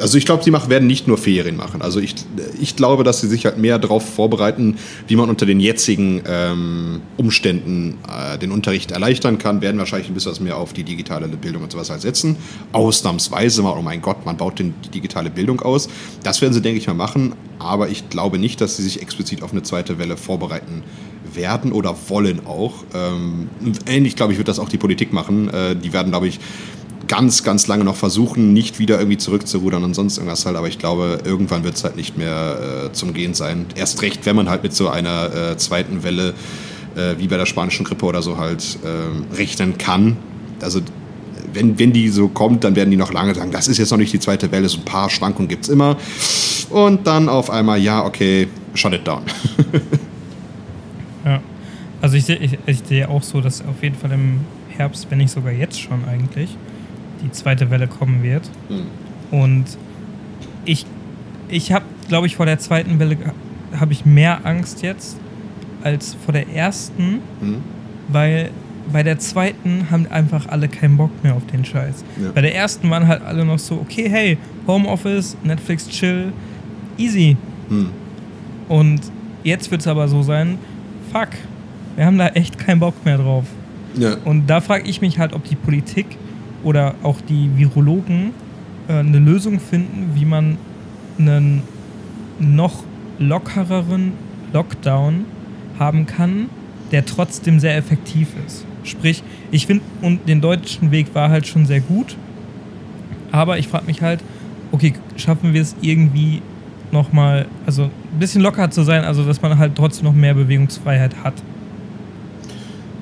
[0.00, 1.82] Also ich glaube, die machen, werden nicht nur Ferien machen.
[1.82, 2.14] Also ich,
[2.60, 4.76] ich glaube, dass sie sich halt mehr darauf vorbereiten,
[5.06, 10.14] wie man unter den jetzigen ähm, Umständen äh, den Unterricht erleichtern kann, werden wahrscheinlich ein
[10.14, 12.36] bisschen was mehr auf die digitale Bildung und sowas halt setzen.
[12.72, 15.88] Ausnahmsweise mal, oh mein Gott, man baut den, die digitale Bildung aus.
[16.22, 17.34] Das werden sie, denke ich mal, machen.
[17.58, 20.82] Aber ich glaube nicht, dass sie sich explizit auf eine zweite Welle vorbereiten
[21.34, 22.84] werden oder wollen auch.
[22.94, 23.48] Ähm,
[23.86, 25.48] ähnlich, glaube ich, wird das auch die Politik machen.
[25.48, 26.40] Äh, die werden, glaube ich,
[27.06, 30.56] ganz, ganz lange noch versuchen, nicht wieder irgendwie zurückzurudern und sonst irgendwas halt.
[30.56, 33.66] Aber ich glaube, irgendwann wird es halt nicht mehr äh, zum Gehen sein.
[33.74, 36.34] Erst recht, wenn man halt mit so einer äh, zweiten Welle
[36.96, 40.16] äh, wie bei der spanischen Grippe oder so halt ähm, rechnen kann.
[40.60, 40.80] Also
[41.52, 43.98] wenn, wenn die so kommt, dann werden die noch lange sagen, das ist jetzt noch
[43.98, 45.96] nicht die zweite Welle, so ein paar Schwankungen gibt es immer.
[46.70, 49.22] Und dann auf einmal, ja, okay, shut it down.
[51.24, 51.40] Ja.
[52.02, 55.18] Also ich sehe ich, ich seh auch so, dass auf jeden Fall im Herbst, wenn
[55.18, 56.56] nicht sogar jetzt schon eigentlich,
[57.24, 58.48] die zweite Welle kommen wird.
[58.68, 59.38] Mhm.
[59.38, 59.64] Und
[60.64, 60.86] ich,
[61.48, 63.16] ich habe, glaube ich, vor der zweiten Welle
[63.78, 65.18] habe ich mehr Angst jetzt
[65.82, 67.62] als vor der ersten, mhm.
[68.08, 68.50] weil
[68.92, 72.04] bei der zweiten haben einfach alle keinen Bock mehr auf den Scheiß.
[72.22, 72.30] Ja.
[72.32, 76.32] Bei der ersten waren halt alle noch so, okay, hey, Homeoffice, Netflix chill,
[76.98, 77.36] easy.
[77.68, 77.90] Hm.
[78.68, 79.00] Und
[79.42, 80.58] jetzt wird es aber so sein,
[81.12, 81.28] fuck,
[81.96, 83.44] wir haben da echt keinen Bock mehr drauf.
[83.96, 84.16] Ja.
[84.24, 86.06] Und da frage ich mich halt, ob die Politik
[86.64, 88.32] oder auch die Virologen
[88.88, 90.58] äh, eine Lösung finden, wie man
[91.18, 91.62] einen
[92.38, 92.84] noch
[93.18, 94.12] lockereren
[94.52, 95.24] Lockdown
[95.78, 96.48] haben kann,
[96.90, 98.64] der trotzdem sehr effektiv ist.
[98.82, 102.16] Sprich, ich finde, und den deutschen Weg war halt schon sehr gut,
[103.32, 104.20] aber ich frage mich halt,
[104.72, 106.42] okay, schaffen wir es irgendwie
[106.92, 111.16] nochmal, also ein bisschen locker zu sein, also dass man halt trotzdem noch mehr Bewegungsfreiheit
[111.22, 111.34] hat.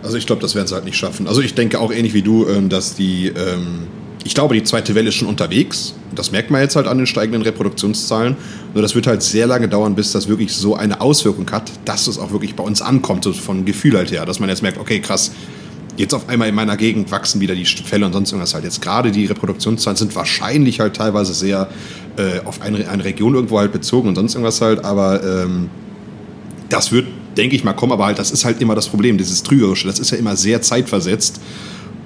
[0.03, 1.27] Also ich glaube, das werden sie halt nicht schaffen.
[1.27, 3.87] Also ich denke auch ähnlich wie du, ähm, dass die, ähm,
[4.25, 5.95] ich glaube, die zweite Welle ist schon unterwegs.
[6.15, 8.37] Das merkt man jetzt halt an den steigenden Reproduktionszahlen.
[8.75, 12.07] Nur das wird halt sehr lange dauern, bis das wirklich so eine Auswirkung hat, dass
[12.07, 14.27] es auch wirklich bei uns ankommt, so von Gefühl halt her.
[14.27, 15.33] Dass man jetzt merkt, okay, krass,
[15.97, 18.65] jetzt auf einmal in meiner Gegend wachsen wieder die Fälle und sonst irgendwas halt.
[18.65, 21.69] Jetzt gerade die Reproduktionszahlen sind wahrscheinlich halt teilweise sehr
[22.17, 25.71] äh, auf eine, eine Region irgendwo halt bezogen und sonst irgendwas halt, aber ähm,
[26.69, 29.43] das wird, denke ich mal, kommen, aber halt, das ist halt immer das Problem, dieses
[29.43, 31.41] Trügerische, das ist ja immer sehr zeitversetzt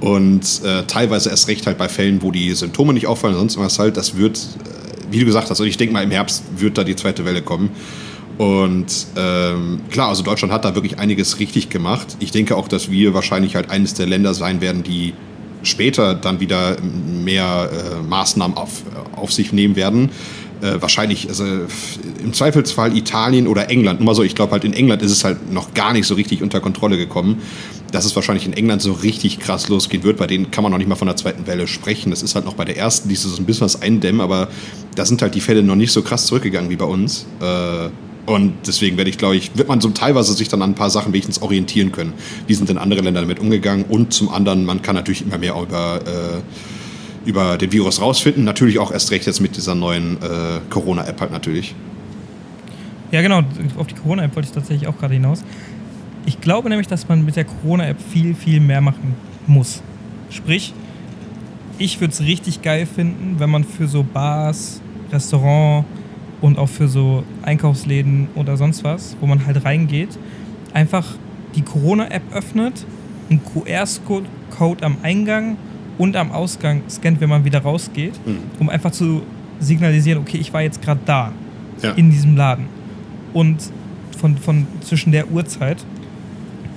[0.01, 3.55] und äh, teilweise erst recht halt bei Fällen, wo die Symptome nicht auffallen und sonst
[3.55, 6.45] irgendwas halt, das wird, äh, wie du gesagt hast, also ich denke mal, im Herbst
[6.57, 7.71] wird da die zweite Welle kommen.
[8.39, 12.19] Und ähm, klar, also Deutschland hat da wirklich einiges richtig gemacht.
[12.21, 15.15] Ich denke auch, dass wir wahrscheinlich halt eines der Länder sein werden, die
[15.63, 18.83] später dann wieder mehr äh, Maßnahmen auf,
[19.17, 20.11] auf sich nehmen werden.
[20.63, 24.01] Äh, wahrscheinlich, also im Zweifelsfall Italien oder England.
[24.01, 26.15] Nur mal so, ich glaube halt in England ist es halt noch gar nicht so
[26.15, 27.43] richtig unter Kontrolle gekommen.
[27.93, 30.79] Dass es wahrscheinlich in England so richtig krass losgehen wird, bei denen kann man noch
[30.79, 32.11] nicht mal von der zweiten Welle sprechen.
[32.11, 34.49] Das ist halt noch bei der ersten, die so ein bisschen was eindämmen, aber
[34.95, 37.27] da sind halt die Fälle noch nicht so krass zurückgegangen wie bei uns.
[37.41, 37.91] Äh,
[38.27, 40.91] und deswegen werde ich, glaube ich, wird man so teilweise sich dann an ein paar
[40.91, 42.13] Sachen wenigstens orientieren können.
[42.47, 43.85] Wie sind denn andere Länder damit umgegangen?
[43.89, 46.41] Und zum anderen, man kann natürlich immer mehr über, äh,
[47.27, 48.45] über den Virus rausfinden.
[48.45, 51.75] Natürlich auch erst recht jetzt mit dieser neuen äh, Corona-App halt natürlich.
[53.11, 53.43] Ja, genau,
[53.77, 55.43] auf die Corona-App wollte ich tatsächlich auch gerade hinaus.
[56.25, 59.15] Ich glaube nämlich, dass man mit der Corona-App viel, viel mehr machen
[59.47, 59.83] muss.
[60.31, 60.73] Sprich,
[61.79, 64.81] ich würde es richtig geil finden, wenn man für so Bars,
[65.13, 65.85] Restaurant
[66.41, 70.19] und auch für so Einkaufsläden oder sonst was, wo man halt reingeht,
[70.73, 71.07] einfach
[71.55, 72.85] die Corona-App öffnet,
[73.31, 75.57] einen QR-Code am Eingang
[75.99, 78.39] und am Ausgang scannt, wenn man wieder rausgeht, Mhm.
[78.59, 79.23] um einfach zu
[79.61, 81.33] signalisieren, okay, ich war jetzt gerade da,
[81.83, 81.93] Ja.
[81.93, 82.67] in diesem Laden.
[83.33, 83.59] Und
[84.19, 85.85] von, von zwischen der Uhrzeit.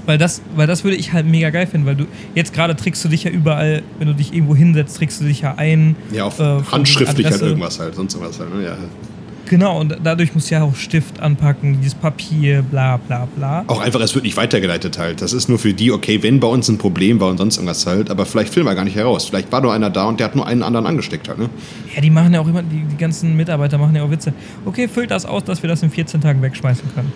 [0.06, 3.04] Weil das, weil das würde ich halt mega geil finden, weil du jetzt gerade trägst
[3.06, 5.96] du dich ja überall, wenn du dich irgendwo hinsetzt, trägst du dich ja ein.
[6.12, 8.54] Ja, auf äh, handschriftlich halt irgendwas halt, sonst irgendwas halt.
[8.56, 8.64] Ne?
[8.64, 8.78] Ja.
[9.50, 13.64] Genau, und dadurch musst du ja auch Stift anpacken, dieses Papier, bla bla bla.
[13.66, 15.24] Auch einfach, es wird nicht weitergeleitet halt.
[15.24, 17.88] Das ist nur für die, okay, wenn bei uns ein Problem war und sonst irgendwas
[17.88, 19.26] halt, aber vielleicht filmen wir gar nicht heraus.
[19.26, 21.50] Vielleicht war nur einer da und der hat nur einen anderen angesteckt halt, ne?
[21.96, 24.34] Ja, die machen ja auch immer, die, die ganzen Mitarbeiter machen ja auch Witze.
[24.66, 27.12] Okay, füllt das aus, dass wir das in 14 Tagen wegschmeißen können.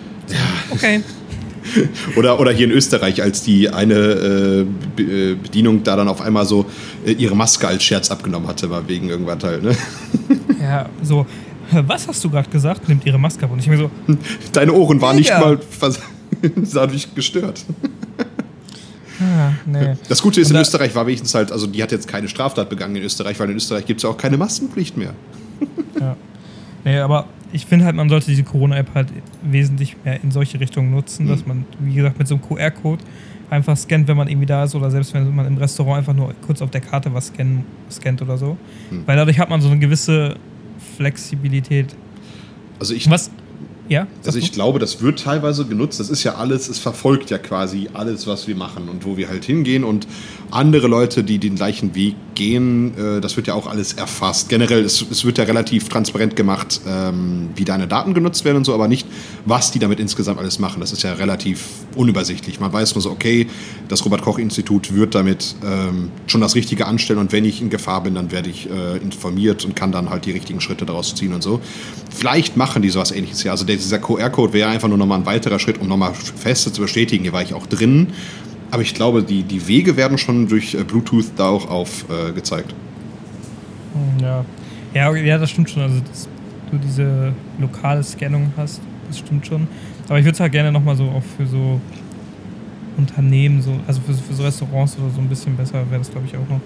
[0.70, 1.02] Okay.
[2.16, 4.60] Oder, oder hier in Österreich, als die eine äh,
[5.00, 6.66] äh, Bedienung da dann auf einmal so
[7.06, 9.74] äh, ihre Maske als Scherz abgenommen hatte, war wegen irgendwas halt, ne?
[10.60, 11.26] Ja, so.
[11.86, 12.88] Was hast du gerade gesagt?
[12.88, 13.52] Nimmt ihre Maske ab.
[13.52, 13.90] Und ich mir so,
[14.52, 15.58] Deine Ohren waren nicht mal
[16.72, 17.64] dadurch gestört.
[19.20, 19.94] ah, nee.
[20.08, 22.28] Das Gute ist, Und in da- Österreich war wenigstens halt, also die hat jetzt keine
[22.28, 25.14] Straftat begangen in Österreich, weil in Österreich gibt es ja auch keine Maskenpflicht mehr.
[26.00, 26.16] Ja.
[26.84, 29.08] Nee, aber ich finde halt, man sollte diese Corona-App halt
[29.42, 31.28] wesentlich mehr in solche Richtungen nutzen, Mhm.
[31.30, 33.02] dass man, wie gesagt, mit so einem QR-Code
[33.48, 36.34] einfach scannt, wenn man irgendwie da ist oder selbst wenn man im Restaurant einfach nur
[36.44, 38.58] kurz auf der Karte was scannen, scannt oder so.
[38.90, 39.04] Mhm.
[39.06, 40.34] Weil dadurch hat man so eine gewisse
[40.96, 41.94] Flexibilität.
[42.78, 43.30] Also ich, Was?
[43.88, 44.06] Ja?
[44.24, 46.00] Also ich glaube, das wird teilweise genutzt.
[46.00, 49.28] Das ist ja alles, es verfolgt ja quasi alles, was wir machen und wo wir
[49.28, 49.84] halt hingehen.
[49.84, 50.06] Und
[50.50, 54.48] andere Leute, die den gleichen Weg gehen, äh, das wird ja auch alles erfasst.
[54.48, 58.64] Generell, es, es wird ja relativ transparent gemacht, ähm, wie deine Daten genutzt werden und
[58.64, 59.06] so, aber nicht,
[59.44, 60.80] was die damit insgesamt alles machen.
[60.80, 62.60] Das ist ja relativ unübersichtlich.
[62.60, 63.46] Man weiß nur so, okay,
[63.88, 68.14] das Robert-Koch-Institut wird damit ähm, schon das Richtige anstellen und wenn ich in Gefahr bin,
[68.14, 71.42] dann werde ich äh, informiert und kann dann halt die richtigen Schritte daraus ziehen und
[71.42, 71.60] so.
[72.14, 73.50] Vielleicht machen die sowas ähnliches ja.
[73.50, 77.24] Also dieser QR-Code wäre einfach nur nochmal ein weiterer Schritt, um nochmal feste zu bestätigen,
[77.24, 78.08] hier war ich auch drin.
[78.70, 82.72] Aber ich glaube, die, die Wege werden schon durch äh, Bluetooth da auch aufgezeigt.
[82.72, 84.24] Äh, du?
[84.24, 84.44] Ja.
[84.94, 85.14] ja.
[85.14, 85.82] Ja, das stimmt schon.
[85.82, 86.28] Also, dass
[86.70, 89.66] du diese lokale Scannung hast, das stimmt schon.
[90.08, 91.80] Aber ich würde es halt gerne nochmal so auch für so
[92.96, 96.26] Unternehmen, so, also für, für so Restaurants oder so ein bisschen besser wäre das, glaube
[96.26, 96.60] ich, auch noch.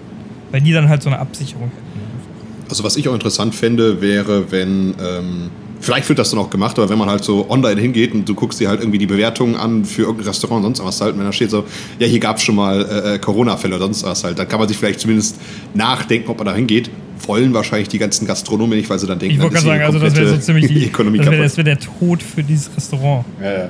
[0.51, 2.28] Weil die dann halt so eine Absicherung hätten.
[2.69, 5.49] Also was ich auch interessant fände, wäre, wenn ähm,
[5.81, 8.35] Vielleicht wird das dann auch gemacht, aber wenn man halt so online hingeht und du
[8.35, 11.23] guckst dir halt irgendwie die Bewertungen an für irgendein Restaurant und sonst was halt, wenn
[11.23, 11.63] da steht so,
[11.99, 14.59] ja, hier gab es schon mal äh, äh, Corona-Fälle oder sonst was halt, dann kann
[14.59, 15.37] man sich vielleicht zumindest
[15.73, 16.89] nachdenken, ob man da hingeht.
[17.25, 19.99] Wollen wahrscheinlich die ganzen Gastronomen nicht, weil sie dann denken, Ich wollte gerade sagen, also
[19.99, 23.25] das wäre so ziemlich die, Ökonomie das wäre wär der Tod für dieses Restaurant.
[23.41, 23.69] Ja, ja.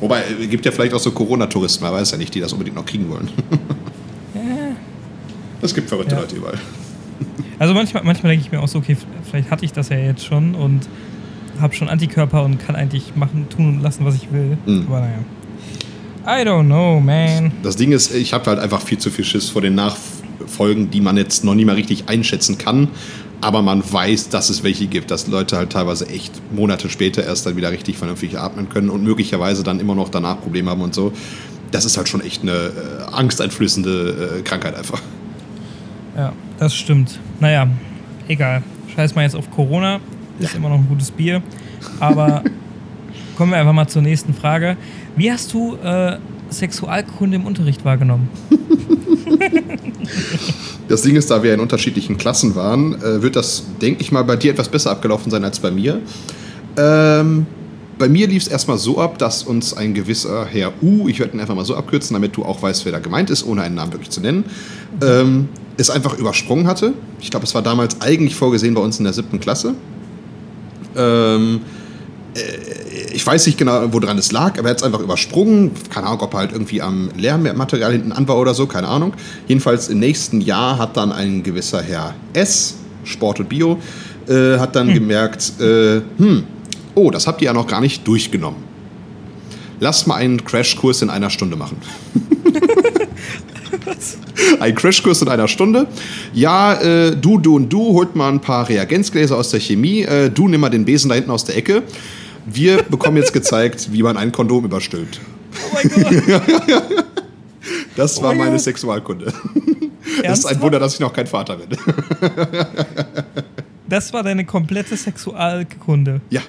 [0.00, 2.76] Wobei, es gibt ja vielleicht auch so Corona-Touristen, man weiß ja nicht, die das unbedingt
[2.76, 3.30] noch kriegen wollen.
[5.62, 6.20] Es gibt verrückte Ja.
[6.20, 6.58] Leute überall.
[7.58, 8.96] Also manchmal, manchmal denke ich mir auch so, okay,
[9.28, 10.88] vielleicht hatte ich das ja jetzt schon und
[11.60, 14.58] habe schon Antikörper und kann eigentlich machen, tun und lassen, was ich will.
[14.66, 14.86] Mhm.
[14.88, 15.18] Aber naja.
[16.26, 17.52] I don't know, man.
[17.62, 21.00] Das Ding ist, ich habe halt einfach viel zu viel Schiss vor den Nachfolgen, die
[21.00, 22.88] man jetzt noch nie mal richtig einschätzen kann.
[23.40, 27.46] Aber man weiß, dass es welche gibt, dass Leute halt teilweise echt Monate später erst
[27.46, 30.94] dann wieder richtig vernünftig atmen können und möglicherweise dann immer noch danach Probleme haben und
[30.94, 31.12] so.
[31.70, 32.70] Das ist halt schon echt eine äh,
[33.12, 35.02] angsteinflößende äh, Krankheit einfach.
[36.16, 37.18] Ja, das stimmt.
[37.40, 37.68] Naja,
[38.28, 38.62] egal.
[38.94, 40.00] Scheiß mal jetzt auf Corona.
[40.38, 41.42] Ist immer noch ein gutes Bier.
[42.00, 42.42] Aber
[43.36, 44.76] kommen wir einfach mal zur nächsten Frage.
[45.16, 46.18] Wie hast du äh,
[46.50, 48.28] Sexualkunde im Unterricht wahrgenommen?
[50.88, 54.22] Das Ding ist, da wir in unterschiedlichen Klassen waren, äh, wird das, denke ich mal,
[54.22, 56.00] bei dir etwas besser abgelaufen sein als bei mir.
[56.76, 57.46] Ähm,
[57.98, 61.36] bei mir lief es erstmal so ab, dass uns ein gewisser Herr U, ich werde
[61.36, 63.74] ihn einfach mal so abkürzen, damit du auch weißt, wer da gemeint ist, ohne einen
[63.74, 64.44] Namen wirklich zu nennen,
[65.02, 66.94] ähm, es einfach übersprungen hatte.
[67.20, 69.74] Ich glaube, es war damals eigentlich vorgesehen bei uns in der siebten Klasse.
[70.96, 71.60] Ähm,
[72.34, 72.40] äh,
[73.12, 75.70] ich weiß nicht genau, woran es lag, aber er hat es einfach übersprungen.
[75.90, 79.14] Keine Ahnung, ob er halt irgendwie am Lehrmaterial hinten an war oder so, keine Ahnung.
[79.48, 83.78] Jedenfalls im nächsten Jahr hat dann ein gewisser Herr S, Sport und Bio,
[84.28, 86.44] äh, hat dann gemerkt, äh, hm,
[86.94, 88.64] oh, das habt ihr ja noch gar nicht durchgenommen.
[89.80, 91.76] Lasst mal einen Crashkurs in einer Stunde machen.
[94.60, 95.86] Ein Crashkurs in einer Stunde.
[96.32, 100.02] Ja, äh, du, du und du holt mal ein paar Reagenzgläser aus der Chemie.
[100.02, 101.82] Äh, du nimm mal den Besen da hinten aus der Ecke.
[102.46, 105.20] Wir bekommen jetzt gezeigt, wie man ein Kondom überstülpt.
[105.72, 106.82] Oh mein Gott.
[107.96, 108.60] Das war Oh meine Gott.
[108.60, 109.32] Sexualkunde.
[110.22, 110.60] Das ist ein?
[110.60, 111.76] Wunder, dass ich noch kein Vater bin.
[113.88, 116.20] Das war deine komplette Sexualkunde.
[116.30, 116.42] Ja,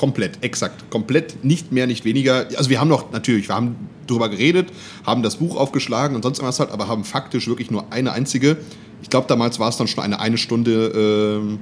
[0.00, 0.88] komplett, exakt.
[0.88, 2.46] Komplett, nicht mehr, nicht weniger.
[2.56, 4.68] Also wir haben noch, natürlich, wir haben darüber geredet,
[5.04, 8.56] haben das Buch aufgeschlagen und sonst irgendwas halt, aber haben faktisch wirklich nur eine einzige.
[9.02, 11.58] Ich glaube, damals war es dann schon eine eine Stunde, ähm,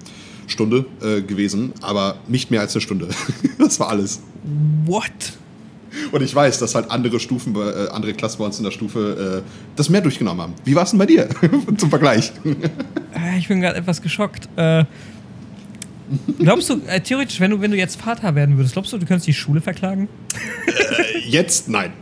[0.47, 3.09] Stunde äh, gewesen, aber nicht mehr als eine Stunde.
[3.59, 4.21] das war alles.
[4.87, 5.11] What?
[6.13, 9.43] Und ich weiß, dass halt andere Stufen, äh, andere Klassen bei uns in der Stufe
[9.45, 10.55] äh, das mehr durchgenommen haben.
[10.65, 11.29] Wie war es denn bei dir
[11.77, 12.31] zum Vergleich?
[12.45, 14.49] Äh, Ich bin gerade etwas geschockt.
[14.55, 14.85] Äh,
[16.39, 19.07] glaubst du, äh, theoretisch, wenn du, wenn du jetzt Vater werden würdest, glaubst du, du
[19.07, 20.09] könntest die Schule verklagen?
[21.27, 21.93] Jetzt nein.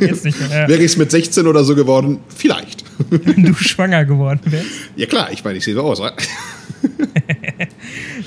[0.00, 0.68] Jetzt nicht mehr.
[0.68, 2.20] Wäre ich es mit 16 oder so geworden?
[2.28, 2.84] Vielleicht.
[3.10, 4.66] Wenn du schwanger geworden wärst.
[4.96, 6.00] Ja klar, ich meine, ich sehe so aus.
[6.00, 6.14] oder?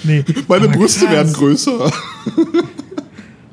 [0.04, 0.24] Nee.
[0.48, 1.14] Meine Aber Brüste krass.
[1.14, 1.92] werden größer.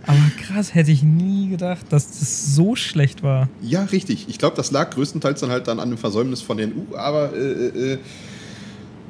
[0.06, 3.48] Aber krass, hätte ich nie gedacht, dass das so schlecht war.
[3.62, 4.26] Ja, richtig.
[4.28, 7.32] Ich glaube, das lag größtenteils dann halt dann an dem Versäumnis von den U, aber
[7.34, 7.98] äh, äh,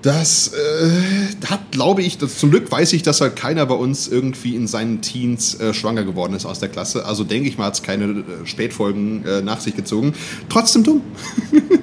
[0.03, 4.09] das äh, hat, glaube ich, das, zum Glück weiß ich, dass halt keiner bei uns
[4.09, 7.05] irgendwie in seinen Teens äh, schwanger geworden ist aus der Klasse.
[7.07, 10.15] Also denke ich mal, hat es keine äh, Spätfolgen äh, nach sich gezogen.
[10.49, 11.01] Trotzdem dumm.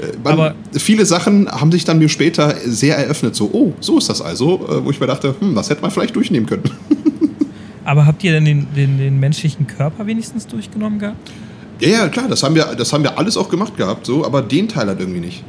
[0.00, 3.34] Äh, Man, Aber- viele Sachen haben sich dann mir später sehr eröffnet.
[3.34, 4.56] So, oh, so ist das also.
[4.68, 6.64] Äh, wo ich mir dachte, hm, das hätte man vielleicht durchnehmen können.
[7.84, 11.30] Aber habt ihr denn den, den, den menschlichen Körper wenigstens durchgenommen gehabt?
[11.80, 14.40] Ja, ja, klar, das haben wir, das haben wir alles auch gemacht gehabt, so, aber
[14.42, 15.42] den Teil halt irgendwie nicht.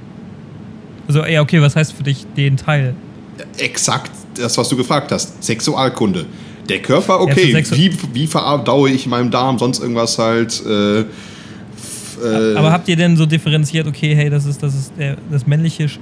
[1.08, 2.94] Also, ja, okay, was heißt für dich den Teil?
[3.58, 5.44] Exakt das, was du gefragt hast.
[5.44, 6.26] Sexualkunde.
[6.70, 10.64] Der Körper, Ja, okay, Sexu- wie, wie verdaue ich in meinem Darm, sonst irgendwas halt.
[10.66, 11.06] Äh, äh,
[12.56, 15.86] Aber habt ihr denn so differenziert, okay, hey, das ist das, ist der, das männliche
[15.86, 16.00] Sch-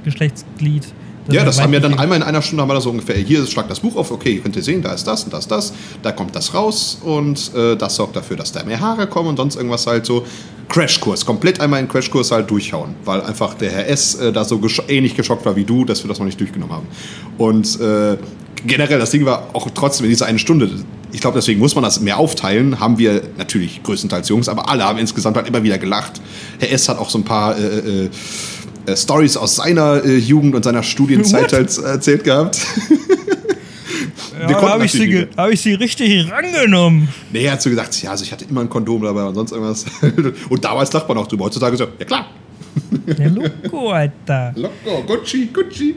[1.28, 1.40] Geschlechtsglied?
[1.40, 3.16] ja, das haben wir dann einmal in einer Stunde haben wir so ungefähr.
[3.16, 5.74] Hier schlag das Buch auf, okay, könnt ihr sehen, da ist das und das, das,
[6.02, 9.38] da kommt das raus und äh, das sorgt dafür, dass da mehr Haare kommen und
[9.38, 10.26] sonst irgendwas halt so.
[10.70, 14.16] Crashkurs, komplett einmal in Crashkurs halt durchhauen, weil einfach der Herr S.
[14.16, 16.74] Äh, da so gesch ähnlich geschockt war wie du, dass wir das noch nicht durchgenommen
[16.74, 16.88] haben.
[17.38, 18.16] Und äh,
[18.66, 20.70] generell, das Ding war auch trotzdem in dieser eine Stunde.
[21.12, 22.80] Ich glaube, deswegen muss man das mehr aufteilen.
[22.80, 26.22] Haben wir natürlich größtenteils Jungs, aber alle haben insgesamt halt immer wieder gelacht.
[26.60, 26.88] Herr S.
[26.88, 28.10] hat auch so ein paar äh, äh,
[28.86, 32.60] äh, Stories aus seiner äh, Jugend und seiner Studienzeit halt erzählt gehabt.
[34.50, 37.08] Ja, habe ich, sie hab ich sie richtig rangenommen.
[37.32, 39.52] nee, er hat so gesagt, ja, also ich hatte immer ein Kondom dabei und sonst
[39.52, 39.86] irgendwas.
[40.50, 41.46] und damals lacht man auch drüber.
[41.46, 42.28] Heutzutage so, ja klar.
[43.06, 44.54] Der Loco, Alter.
[44.56, 45.96] Locker, Gucci, Gucci.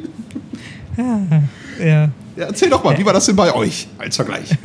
[1.81, 2.11] Ja.
[2.37, 4.51] Ja, erzähl doch mal, wie war das denn bei euch als Vergleich?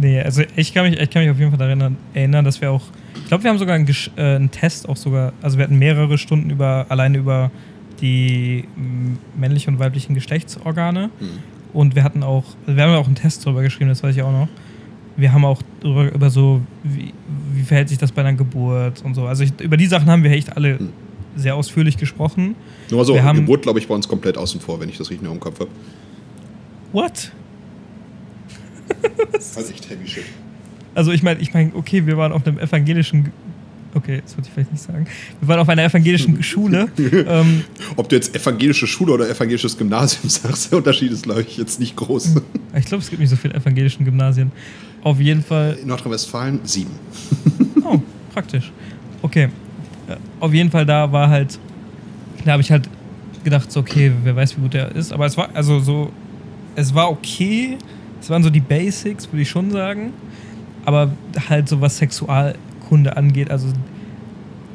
[0.00, 2.70] Nee, also ich kann mich, ich kann mich auf jeden Fall daran erinnern, dass wir
[2.70, 2.82] auch,
[3.14, 6.16] ich glaube, wir haben sogar einen, äh, einen Test auch sogar, also wir hatten mehrere
[6.18, 7.50] Stunden über, alleine über
[8.00, 8.64] die
[9.36, 11.10] männlichen und weiblichen Geschlechtsorgane.
[11.72, 14.32] Und wir hatten auch, wir haben auch einen Test drüber geschrieben, das weiß ich auch
[14.32, 14.48] noch.
[15.16, 17.12] Wir haben auch drüber, über so, wie,
[17.52, 19.26] wie verhält sich das bei einer Geburt und so.
[19.26, 20.90] Also ich, über die Sachen haben wir echt alle Hm.
[21.36, 22.54] sehr ausführlich gesprochen.
[22.90, 25.10] Nur so, Wir haben- Geburt, glaube ich, bei uns komplett außen vor, wenn ich das
[25.10, 25.70] richtig im Kopf habe.
[26.92, 27.32] What?
[29.56, 30.24] Also echt heavy shit.
[30.98, 33.32] Also ich meine, ich meine, okay, wir waren auf einem evangelischen, Ge-
[33.94, 35.06] okay, das wollte ich vielleicht nicht sagen.
[35.40, 36.88] Wir waren auf einer evangelischen Schule.
[36.98, 37.62] ähm,
[37.96, 41.78] Ob du jetzt evangelische Schule oder evangelisches Gymnasium sagst, der Unterschied ist, glaube ich, jetzt
[41.78, 42.34] nicht groß.
[42.76, 44.50] ich glaube, es gibt nicht so viele evangelischen Gymnasien.
[45.04, 46.90] Auf jeden Fall In Nordrhein-Westfalen sieben.
[47.84, 48.02] Oh,
[48.34, 48.70] praktisch.
[49.22, 49.48] Okay.
[50.08, 51.58] Ja, Auf jeden Fall da war halt,
[52.44, 52.88] da habe ich halt
[53.44, 55.12] gedacht, so, okay, wer weiß, wie gut der ist.
[55.12, 56.12] Aber es war, also so,
[56.74, 57.78] es war okay.
[58.20, 60.12] Es waren so die Basics, würde ich schon sagen.
[60.88, 61.10] Aber
[61.50, 63.68] halt so was Sexualkunde angeht, also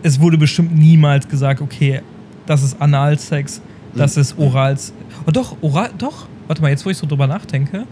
[0.03, 2.01] es wurde bestimmt niemals gesagt, okay,
[2.45, 3.61] das ist Analsex,
[3.95, 4.21] das Mhm.
[4.21, 4.93] ist Orals.
[5.25, 6.27] Oh doch, Oral, doch.
[6.45, 7.85] Warte mal, jetzt wo ich so drüber nachdenke,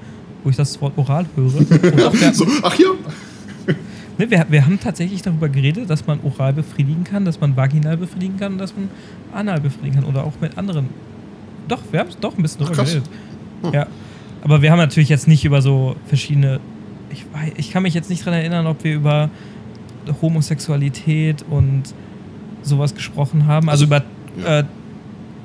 [0.44, 1.64] wo ich das Wort Oral höre.
[1.98, 2.88] Doch, wir, So, ach ja.
[4.20, 7.98] Ne, wir, wir haben tatsächlich darüber geredet, dass man oral befriedigen kann, dass man vaginal
[7.98, 8.90] befriedigen kann und dass man
[9.34, 10.90] anal befriedigen kann oder auch mit anderen.
[11.68, 12.90] Doch, wir haben es doch ein bisschen Ach, krass.
[12.92, 13.10] geredet.
[13.64, 13.74] Hm.
[13.74, 13.88] Ja.
[14.44, 16.60] Aber wir haben natürlich jetzt nicht über so verschiedene.
[17.12, 17.26] Ich,
[17.58, 19.30] ich kann mich jetzt nicht daran erinnern, ob wir über
[20.21, 21.84] Homosexualität und
[22.63, 23.69] sowas gesprochen haben.
[23.69, 24.04] Also, Also,
[24.39, 24.60] über.
[24.60, 24.63] Äh,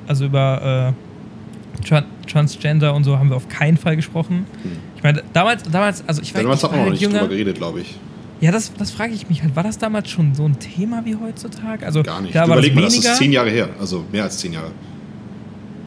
[0.07, 4.45] also über äh, Tran Transgender und so haben wir auf keinen Fall gesprochen.
[4.63, 4.71] Hm.
[4.95, 7.57] Ich meine, damals, damals, also ich war, Damals hat man noch halt nicht drüber geredet,
[7.57, 7.95] glaube ich.
[8.41, 9.55] ja, das, das frage ich mich halt.
[9.55, 11.85] War das damals schon so ein Thema wie heutzutage?
[11.85, 12.31] Also, Gar nicht.
[12.31, 13.69] Klar Überleg das mal, das ist zehn Jahre her.
[13.79, 14.71] Also mehr als zehn Jahre.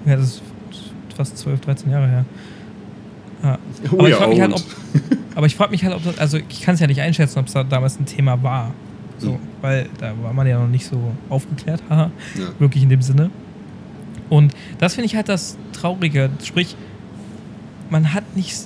[0.07, 0.43] ja, das ist
[1.17, 2.25] fast 12, 13 Jahre her.
[3.43, 3.59] Ja.
[3.91, 4.63] Oh Aber ich ja, frage mich halt, ob,
[5.35, 7.47] aber ich frage mich halt, ob das, also ich kann es ja nicht einschätzen, ob
[7.47, 8.73] es da damals ein Thema war.
[9.19, 9.39] So, Hm.
[9.61, 12.45] weil da war man ja noch nicht so aufgeklärt, haha, Ja.
[12.59, 13.31] wirklich in dem Sinne.
[14.29, 16.31] Und das finde ich halt das Traurige.
[16.45, 16.77] Sprich,
[17.91, 18.57] man hat nicht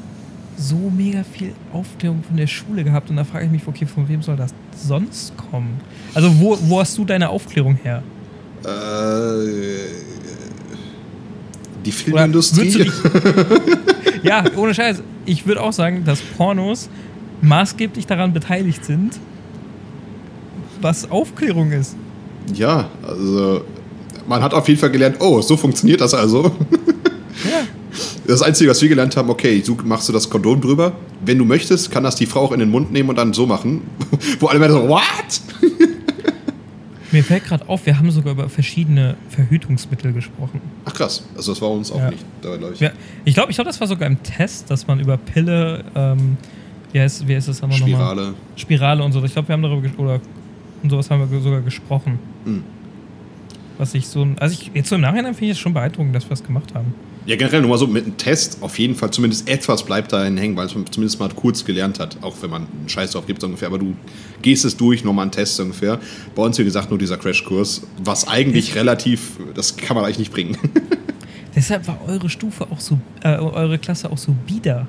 [0.57, 4.07] so mega viel Aufklärung von der Schule gehabt und da frage ich mich, okay, von
[4.09, 5.81] wem soll das sonst kommen?
[6.15, 8.03] Also wo, wo hast du deine Aufklärung her?
[8.65, 8.69] Äh,
[11.85, 12.90] die Filmindustrie.
[14.23, 15.03] ja, ohne Scheiß.
[15.27, 16.88] Ich würde auch sagen, dass Pornos
[17.40, 19.18] maßgeblich daran beteiligt sind,
[20.81, 21.97] was Aufklärung ist.
[22.55, 23.62] Ja, also
[24.27, 26.53] man hat auf jeden Fall gelernt, oh, so funktioniert das also.
[27.44, 27.66] Ja.
[28.27, 30.92] Das Einzige, was wir gelernt haben, okay, du machst du das Kondom drüber.
[31.25, 33.44] Wenn du möchtest, kann das die Frau auch in den Mund nehmen und dann so
[33.44, 33.83] machen.
[34.40, 35.03] Wo alle Männer so, what?
[37.14, 40.61] Mir fällt gerade auf, wir haben sogar über verschiedene Verhütungsmittel gesprochen.
[40.85, 42.11] Ach krass, also das war uns auch Ja.
[42.11, 42.81] nicht dabei, glaube ich.
[42.81, 42.90] Ja,
[43.24, 46.37] ich glaube, ich glaub, das war sogar im Test, dass man über Pille, ähm,
[46.92, 47.79] wie, heißt, wie heißt das nochmal?
[47.79, 48.35] Spirale.
[48.57, 49.22] Spirale und so.
[49.22, 50.20] Ich glaube, wir haben darüber ges- oder
[50.83, 52.18] und sowas haben wir sogar gesprochen.
[52.44, 52.62] Hm.
[53.79, 56.25] Was ich so, also ich, jetzt so im Nachhinein finde ich es schon beeindruckend, dass
[56.27, 56.95] wir es gemacht haben.
[57.27, 60.23] Ja, generell nur mal so mit einem Test auf jeden Fall zumindest etwas bleibt da
[60.25, 63.41] hängen, weil man zumindest mal kurz gelernt hat, auch wenn man einen Scheiß drauf gibt
[63.41, 63.69] so ungefähr.
[63.69, 63.95] Aber du
[64.43, 65.99] gehst es durch, nochmal einen Test so ungefähr.
[66.35, 70.19] Bei uns, wie gesagt, nur dieser Crashkurs, was eigentlich Ich- relativ, das kann man eigentlich
[70.19, 70.57] nicht bringen.
[71.57, 74.87] Deshalb war eure Stufe auch so, äh, eure Klasse auch so bieder.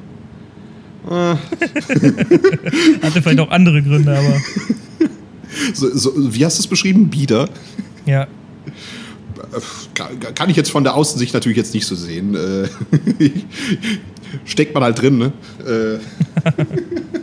[1.09, 1.37] Ah,
[3.01, 4.41] Hatte vielleicht auch andere Gründe, aber
[5.73, 7.09] so, so, wie hast du es beschrieben?
[7.09, 7.47] Bieder?
[8.05, 8.27] ja.
[9.37, 12.35] Äh, Kann, ich jetzt von der Außensicht natürlich jetzt nicht so sehen.
[12.35, 12.69] Äh,
[14.45, 15.33] Steckt man halt drin, ne?
[15.65, 15.99] Äh,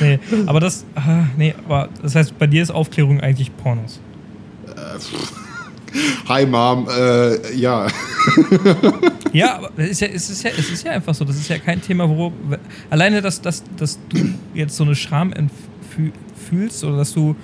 [0.00, 4.00] Nee, aber das, ah, nee, aber das heißt, bei dir ist Aufklärung eigentlich Pornos.
[6.28, 7.86] Hi Mom, äh, ja.
[9.32, 11.24] Ja, aber es ist ja, es, ist ja, es ist ja einfach so.
[11.24, 12.32] Das ist ja kein Thema, wo.
[12.90, 15.32] Alleine, dass, dass, dass du jetzt so eine Scham
[16.50, 17.34] fühlst oder dass du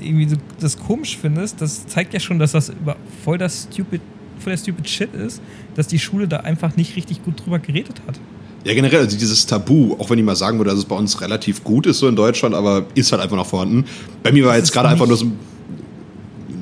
[0.00, 4.00] irgendwie so das komisch findest, das zeigt ja schon, dass das über voll das stupid,
[4.38, 5.40] voll der stupid Shit ist,
[5.74, 8.18] dass die Schule da einfach nicht richtig gut drüber geredet hat.
[8.64, 11.20] Ja, generell, also dieses Tabu, auch wenn ich mal sagen würde, dass es bei uns
[11.22, 13.86] relativ gut ist so in Deutschland, aber ist halt einfach noch vorhanden.
[14.22, 15.26] Bei mir war Das jetzt gerade einfach nur so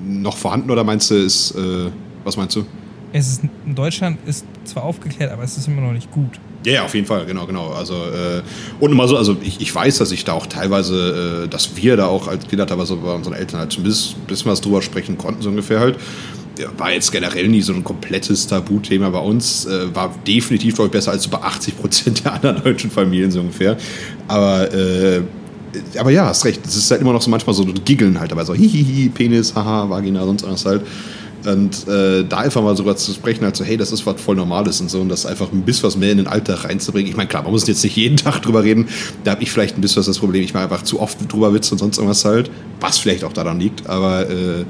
[0.06, 1.90] noch vorhanden oder meinst du, ist, äh,
[2.24, 2.64] was meinst du?
[3.12, 6.38] Es ist, in Deutschland ist zwar aufgeklärt, aber es ist immer noch nicht gut.
[6.64, 7.68] Ja, ja, auf jeden Fall, genau, genau.
[7.68, 8.42] Also, äh,
[8.80, 11.96] und immer so, also ich, ich weiß, dass ich da auch teilweise, äh, dass wir
[11.96, 15.16] da auch als Kinder teilweise bei unseren Eltern halt zumindest ein bisschen was drüber sprechen
[15.16, 15.96] konnten, so ungefähr halt.
[16.76, 19.66] War jetzt generell nie so ein komplettes Tabuthema bei uns.
[19.66, 23.40] Äh, war definitiv, glaube ich, besser als bei 80 Prozent der anderen deutschen Familien, so
[23.40, 23.76] ungefähr.
[24.26, 25.22] Aber, äh,
[25.96, 26.66] aber ja, hast recht.
[26.66, 29.54] Es ist halt immer noch so manchmal so ein Giggeln halt dabei, so hihihi, Penis,
[29.54, 30.82] haha, Vagina, sonst was halt.
[31.44, 34.36] Und äh, da einfach mal sogar zu sprechen, halt so, hey, das ist was voll
[34.36, 37.10] Normales und so, und das einfach ein bisschen was mehr in den Alltag reinzubringen.
[37.10, 38.88] Ich meine, klar, man muss jetzt nicht jeden Tag drüber reden.
[39.24, 40.42] Da habe ich vielleicht ein bisschen was das Problem.
[40.42, 43.60] Ich mache einfach zu oft drüber Witze und sonst irgendwas halt, was vielleicht auch daran
[43.60, 43.86] liegt.
[43.88, 44.64] Aber äh,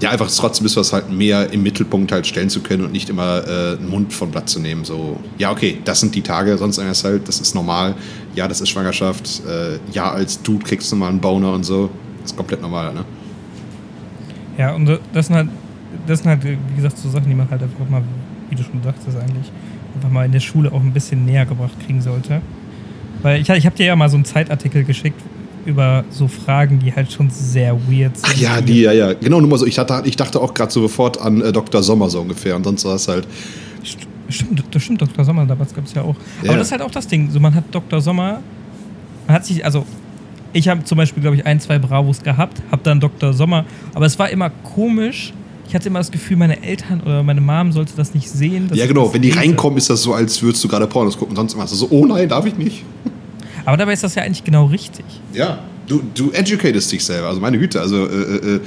[0.00, 3.08] ja, einfach trotzdem ist was halt mehr im Mittelpunkt halt stellen zu können und nicht
[3.10, 4.84] immer äh, einen Mund von Blatt zu nehmen.
[4.84, 7.94] So, ja, okay, das sind die Tage, sonst irgendwas halt, das ist normal.
[8.34, 9.42] Ja, das ist Schwangerschaft.
[9.46, 11.90] Äh, ja, als Dude kriegst du mal einen Boner und so.
[12.22, 13.04] Das ist komplett normal, ne?
[14.56, 15.48] Ja, und das sind halt,
[16.08, 18.02] das sind halt, wie gesagt, so Sachen, die man halt einfach mal,
[18.50, 19.50] wie du schon sagtest, eigentlich
[19.94, 22.40] einfach mal in der Schule auch ein bisschen näher gebracht kriegen sollte.
[23.22, 25.20] Weil ich, ich habe dir ja mal so einen Zeitartikel geschickt,
[25.66, 28.26] über so Fragen, die halt schon sehr weird sind.
[28.26, 29.12] Ach ja, die, ja, ja.
[29.12, 29.66] Genau, nur mal so.
[29.66, 31.82] Ich, hatte, ich dachte auch gerade so sofort an äh, Dr.
[31.82, 32.56] Sommer so ungefähr.
[32.56, 33.28] Und sonst war es halt.
[34.30, 35.24] Stimmt, das stimmt, Dr.
[35.24, 36.16] Sommer, damals gab es ja auch.
[36.42, 36.50] Ja.
[36.50, 37.30] Aber das ist halt auch das Ding.
[37.30, 38.00] So, man hat Dr.
[38.00, 38.40] Sommer,
[39.26, 39.86] man hat sich, also
[40.52, 43.32] ich habe zum Beispiel, glaube ich, ein, zwei Bravos gehabt, habe dann Dr.
[43.32, 45.32] Sommer, aber es war immer komisch.
[45.68, 48.70] Ich hatte immer das Gefühl, meine Eltern oder meine Mom sollte das nicht sehen.
[48.72, 49.12] Ja, genau.
[49.12, 51.36] Wenn die reinkommen, ist das so, als würdest du gerade Pornos gucken.
[51.36, 52.84] Sonst immer so, oh nein, darf ich nicht.
[53.66, 55.04] Aber dabei ist das ja eigentlich genau richtig.
[55.34, 57.28] Ja, du, du educatest dich selber.
[57.28, 58.60] Also meine Güte, also äh, äh, äh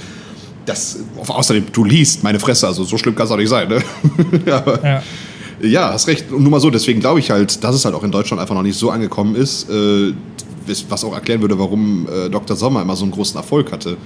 [0.68, 3.68] das, außerdem, du liest, meine Fresse, also so schlimm kann es auch nicht sein.
[3.68, 3.82] Ne?
[4.52, 5.04] Aber, ja.
[5.60, 6.32] ja, hast recht.
[6.32, 8.54] Und nur mal so, deswegen glaube ich halt, dass es halt auch in Deutschland einfach
[8.54, 10.14] noch nicht so angekommen ist, äh,
[10.88, 12.56] was auch erklären würde, warum äh, Dr.
[12.56, 13.98] Sommer immer so einen großen Erfolg hatte.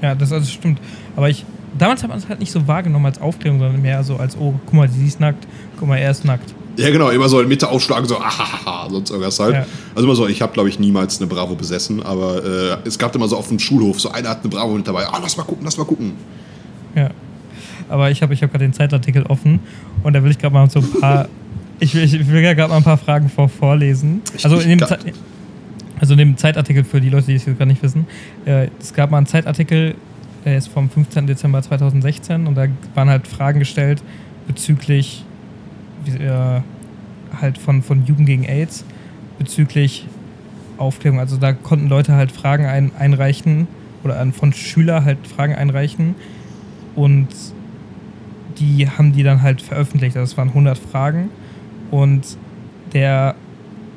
[0.00, 0.80] Ja, das, das stimmt.
[1.16, 1.44] Aber ich,
[1.78, 4.54] damals hat man es halt nicht so wahrgenommen als Aufklärung, sondern mehr so als, oh,
[4.64, 5.46] guck mal, sie ist nackt,
[5.78, 6.54] guck mal, er ist nackt.
[6.76, 9.54] Ja, genau, immer so in Mitte aufschlagen, so, ahaha, sonst irgendwas halt.
[9.54, 9.66] Ja.
[9.94, 13.14] Also immer so, ich habe, glaube ich, niemals eine Bravo besessen, aber äh, es gab
[13.14, 15.42] immer so auf dem Schulhof, so einer hat eine Bravo mit dabei, ah, lass mal
[15.42, 16.12] gucken, lass mal gucken.
[16.94, 17.10] Ja.
[17.88, 19.58] Aber ich habe ich hab gerade den Zeitartikel offen
[20.04, 21.28] und da will ich gerade mal so ein paar,
[21.80, 24.22] ich will, ich will ja gerade mal ein paar Fragen vor, vorlesen.
[24.42, 24.86] Also in dem,
[25.98, 28.06] also in dem Zeitartikel für die Leute, die es gar nicht wissen,
[28.46, 29.96] äh, es gab mal einen Zeitartikel,
[30.44, 31.26] der ist vom 15.
[31.26, 34.02] Dezember 2016 und da waren halt Fragen gestellt
[34.46, 35.24] bezüglich
[36.06, 36.60] äh,
[37.40, 38.84] halt von, von Jugend gegen AIDS
[39.38, 40.06] bezüglich
[40.78, 41.20] Aufklärung.
[41.20, 43.68] Also da konnten Leute halt Fragen ein, einreichen
[44.02, 46.14] oder von Schüler halt Fragen einreichen
[46.96, 47.28] und
[48.58, 50.16] die haben die dann halt veröffentlicht.
[50.16, 51.30] Das waren 100 Fragen
[51.90, 52.36] und
[52.92, 53.34] der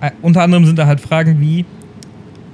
[0.02, 1.66] äh, unter anderem sind da halt Fragen wie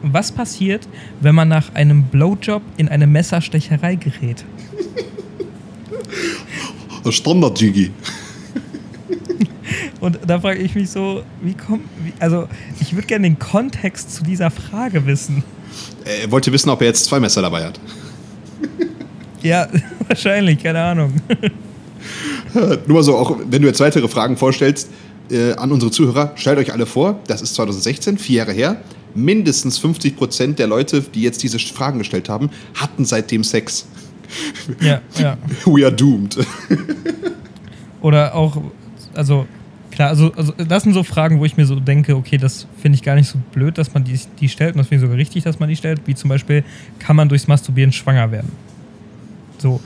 [0.02, 0.88] was passiert,
[1.22, 4.46] wenn man nach einem Blowjob in eine Messerstecherei gerät?
[7.10, 7.92] Standard-Jiggy.
[10.00, 11.84] Und da frage ich mich so, wie kommt,
[12.20, 12.48] also
[12.80, 15.44] ich würde gerne den Kontext zu dieser Frage wissen.
[16.06, 17.80] Er wollte wissen, ob er jetzt zwei Messer dabei hat.
[19.42, 19.68] ja,
[20.08, 21.14] wahrscheinlich, keine Ahnung.
[22.88, 24.90] Nur mal so, auch wenn du jetzt weitere Fragen vorstellst
[25.30, 28.82] äh, an unsere Zuhörer, stellt euch alle vor, das ist 2016, vier Jahre her.
[29.16, 33.88] Mindestens 50 Prozent der Leute, die jetzt diese Fragen gestellt haben, hatten seitdem Sex.
[34.80, 35.38] Ja, ja.
[35.66, 36.38] We are doomed.
[38.02, 38.62] Oder auch,
[39.14, 39.48] also
[39.92, 42.96] Klar, also, also das sind so Fragen, wo ich mir so denke, okay, das finde
[42.96, 45.18] ich gar nicht so blöd, dass man die, die stellt und das finde ich sogar
[45.18, 46.64] richtig, dass man die stellt, wie zum Beispiel,
[47.00, 48.52] kann man durchs Masturbieren schwanger werden?
[49.58, 49.82] So.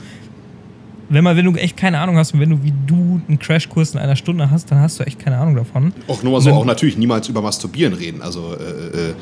[1.14, 3.92] Wenn, man, wenn du echt keine Ahnung hast und wenn du wie du einen Crashkurs
[3.92, 5.92] in einer Stunde hast, dann hast du echt keine Ahnung davon.
[6.08, 8.22] Auch nur mal so, auch natürlich niemals über Masturbieren reden.
[8.22, 9.14] Also, äh, äh.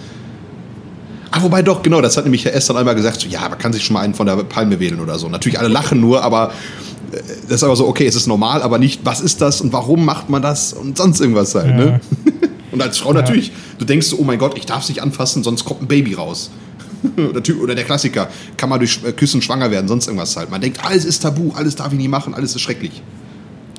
[1.31, 3.73] Ah, wobei doch, genau, das hat nämlich Herr Esther einmal gesagt, so, ja, man kann
[3.73, 5.29] sich schon mal einen von der Palme wählen oder so.
[5.29, 6.53] Natürlich alle lachen nur, aber
[7.13, 10.05] das ist aber so, okay, es ist normal, aber nicht, was ist das und warum
[10.05, 11.75] macht man das und sonst irgendwas halt.
[11.75, 11.85] Ne?
[11.85, 11.91] Ja.
[11.91, 12.01] Ne?
[12.73, 13.21] Und als Frau ja.
[13.21, 15.89] natürlich, du denkst so, oh mein Gott, ich darf es nicht anfassen, sonst kommt ein
[15.89, 16.51] Baby raus.
[17.63, 20.51] Oder der Klassiker, kann man durch äh, Küssen schwanger werden, sonst irgendwas halt.
[20.51, 23.03] Man denkt, alles ist tabu, alles darf ich nie machen, alles ist schrecklich.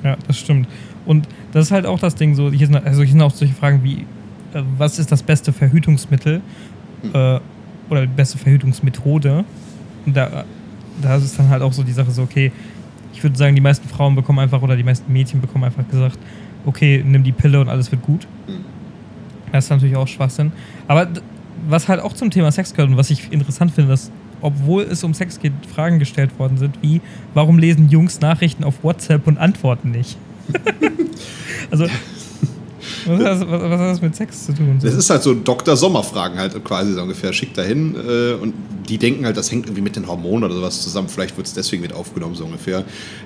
[0.02, 0.68] Ja, das stimmt.
[1.06, 3.54] Und das ist halt auch das Ding, so, hier sind, also hier sind auch solche
[3.54, 4.06] Fragen wie,
[4.52, 6.42] äh, was ist das beste Verhütungsmittel
[7.02, 7.10] hm.
[7.14, 7.40] äh,
[7.90, 9.44] oder die beste Verhütungsmethode?
[10.06, 10.44] Und da,
[11.00, 12.52] da ist es dann halt auch so die Sache so, okay,
[13.12, 16.18] ich würde sagen, die meisten Frauen bekommen einfach oder die meisten Mädchen bekommen einfach gesagt,
[16.66, 18.26] okay, nimm die Pille und alles wird gut.
[18.46, 18.64] Mhm.
[19.52, 20.52] Das ist natürlich auch Schwachsinn.
[20.88, 21.08] Aber
[21.68, 24.10] was halt auch zum Thema Sex gehört und was ich interessant finde, dass
[24.40, 27.00] obwohl es um Sex geht, Fragen gestellt worden sind, wie,
[27.32, 30.18] warum lesen Jungs Nachrichten auf WhatsApp und antworten nicht?
[31.70, 31.86] also,
[33.06, 34.76] was hat, das, was hat, das, mit Sex zu tun?
[34.80, 34.86] So?
[34.86, 35.76] Das ist halt so Dr.
[35.76, 37.32] Sommer-Fragen halt quasi so ungefähr.
[37.32, 38.54] Schickt dahin äh, und
[38.88, 41.08] die denken halt, das hängt irgendwie mit den Hormonen oder sowas zusammen.
[41.08, 42.80] Vielleicht wird es deswegen mit aufgenommen, so ungefähr.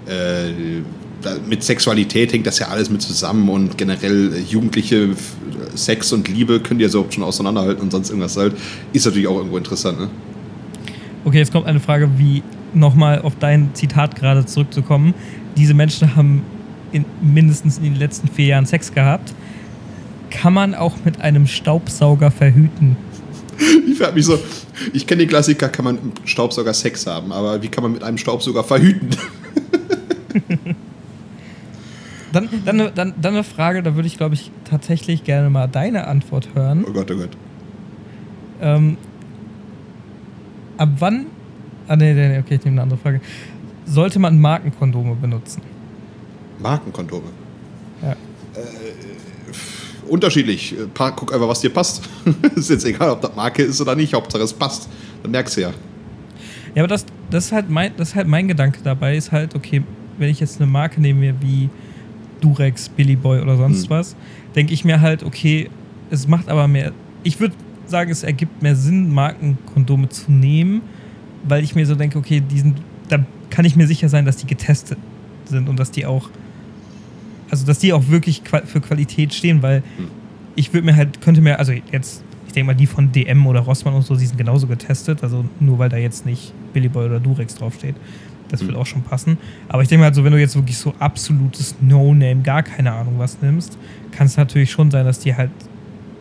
[0.06, 0.82] Äh,
[1.22, 5.10] da, mit Sexualität hängt das ja alles mit zusammen und generell äh, jugendliche
[5.74, 8.54] Sex und Liebe können die ja so schon auseinanderhalten und sonst irgendwas halt.
[8.92, 10.08] Ist natürlich auch irgendwo interessant, ne?
[11.24, 12.42] Okay, jetzt kommt eine Frage, wie
[12.74, 15.14] nochmal auf dein Zitat gerade zurückzukommen.
[15.56, 16.42] Diese Menschen haben
[16.92, 19.34] in, mindestens in den letzten vier Jahren Sex gehabt
[20.30, 22.96] kann man auch mit einem Staubsauger verhüten?
[23.88, 24.38] Ich frage mich so,
[24.92, 27.90] ich kenne den Klassiker, kann man mit einem Staubsauger Sex haben, aber wie kann man
[27.90, 29.08] mit einem Staubsauger verhüten?
[32.32, 36.06] dann, dann, dann, dann eine Frage, da würde ich, glaube ich, tatsächlich gerne mal deine
[36.06, 36.84] Antwort hören.
[36.88, 37.30] Oh Gott, oh Gott.
[38.60, 38.96] Ähm,
[40.76, 41.26] ab wann,
[41.88, 43.20] Ah, nee, nee, nee, okay, ich nehme eine andere Frage.
[43.86, 45.62] Sollte man Markenkondome benutzen?
[46.60, 47.28] Markenkondome?
[48.02, 48.12] Ja.
[48.12, 48.16] Äh,
[50.08, 50.74] unterschiedlich.
[50.94, 52.02] Guck einfach, was dir passt.
[52.54, 54.14] ist jetzt egal, ob das Marke ist oder nicht.
[54.14, 54.88] Hauptsache es passt.
[55.22, 55.72] Dann merkst du ja.
[56.74, 59.54] Ja, aber das, das, ist halt mein, das ist halt mein Gedanke dabei, ist halt,
[59.54, 59.82] okay,
[60.18, 61.70] wenn ich jetzt eine Marke nehme wie
[62.40, 63.90] Durex, Billy Boy oder sonst hm.
[63.90, 64.16] was,
[64.54, 65.70] denke ich mir halt, okay,
[66.10, 66.92] es macht aber mehr.
[67.22, 67.54] Ich würde
[67.86, 70.82] sagen, es ergibt mehr Sinn, Markenkondome zu nehmen,
[71.44, 73.18] weil ich mir so denke, okay, die sind, da
[73.50, 74.98] kann ich mir sicher sein, dass die getestet
[75.46, 76.30] sind und dass die auch,
[77.50, 80.08] also dass die auch wirklich für Qualität stehen, weil hm.
[80.56, 83.60] ich würde mir halt, könnte mir, also jetzt, ich denke mal, die von DM oder
[83.60, 87.06] Rossmann und so, die sind genauso getestet, also nur weil da jetzt nicht Billy Boy
[87.06, 87.96] oder Durex draufsteht.
[88.48, 88.78] Das wird hm.
[88.78, 89.36] auch schon passen.
[89.68, 93.14] Aber ich denke mal, also, wenn du jetzt wirklich so absolutes No-Name, gar keine Ahnung
[93.18, 93.76] was nimmst,
[94.10, 95.50] kann es natürlich schon sein, dass die halt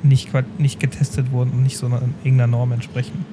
[0.04, 3.26] nicht, nicht getestet wurden und nicht so einer, irgendeiner Norm entsprechen.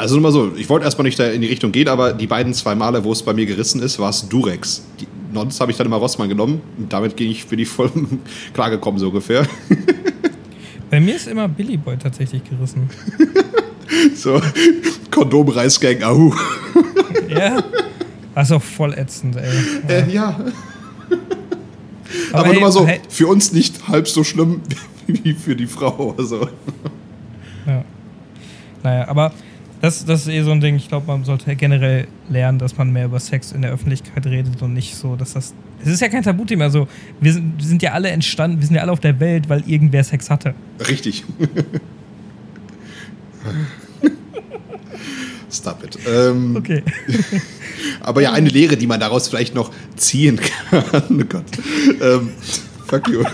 [0.00, 2.26] Also nur mal so, ich wollte erstmal nicht da in die Richtung gehen, aber die
[2.26, 4.82] beiden zwei Male, wo es bei mir gerissen ist, war es Durex.
[4.98, 7.90] Die, sonst habe ich dann immer Rossmann genommen und damit bin ich, bin ich voll
[8.54, 9.46] klargekommen, so ungefähr.
[10.90, 12.90] Bei mir ist immer Billy Boy tatsächlich gerissen.
[14.14, 14.40] so,
[15.10, 16.34] Kondomreisgang, ahu.
[17.28, 17.62] ja,
[18.34, 19.48] auch voll ätzend, ey.
[19.88, 19.94] Ja.
[19.94, 20.40] Äh, ja.
[22.32, 23.00] Aber, aber hey, nur mal so, hey.
[23.08, 24.62] für uns nicht halb so schlimm
[25.06, 26.14] wie für die Frau.
[26.18, 26.48] Also.
[27.66, 27.84] Ja.
[28.82, 29.32] Naja, aber
[29.80, 30.76] das, das ist eh so ein Ding.
[30.76, 34.60] Ich glaube, man sollte generell lernen, dass man mehr über Sex in der Öffentlichkeit redet
[34.62, 35.54] und nicht so, dass das.
[35.82, 36.64] Es ist ja kein Tabuthema.
[36.64, 36.86] Also,
[37.20, 39.64] wir sind, wir sind ja alle entstanden, wir sind ja alle auf der Welt, weil
[39.66, 40.54] irgendwer Sex hatte.
[40.88, 41.24] Richtig.
[45.50, 45.98] Stop it.
[46.06, 46.82] Ähm, okay.
[48.00, 50.38] aber ja, eine Lehre, die man daraus vielleicht noch ziehen
[50.70, 50.84] kann.
[51.10, 51.44] oh Gott.
[52.00, 52.30] Ähm,
[52.86, 53.24] fuck you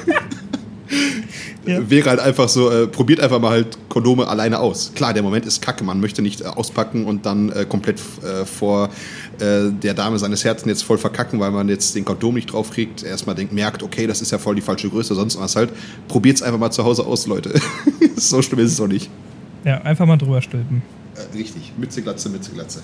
[1.67, 1.91] ja.
[1.91, 4.93] wäre halt einfach so, äh, probiert einfach mal halt Kondome alleine aus.
[4.95, 8.45] Klar, der Moment ist kacke, man möchte nicht äh, auspacken und dann äh, komplett äh,
[8.45, 8.91] vor
[9.39, 13.03] äh, der Dame seines Herzens jetzt voll verkacken, weil man jetzt den Kondom nicht draufkriegt.
[13.03, 15.71] Erstmal denkt, merkt, okay, das ist ja voll die falsche Größe, sonst was halt.
[16.09, 17.53] Probiert es einfach mal zu Hause aus, Leute.
[18.17, 19.11] so schlimm ist es doch nicht.
[19.64, 20.83] Ja, einfach mal drüber stülpen.
[21.14, 22.81] Äh, richtig, Mütze, Glatze, Mütze, Glatze.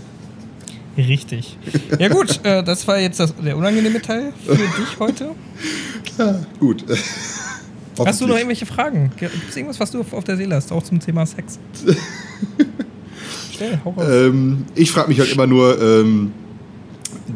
[0.97, 1.57] Richtig.
[1.99, 5.31] Ja gut, das war jetzt das, der unangenehme Teil für dich heute.
[6.19, 6.85] Ja, gut.
[7.99, 9.11] Hast du noch irgendwelche Fragen?
[9.17, 11.59] Gibt es irgendwas, was du auf der Seele hast, auch zum Thema Sex?
[13.53, 14.07] Stell, hau raus.
[14.09, 16.33] Ähm, ich frage mich halt immer nur, ähm,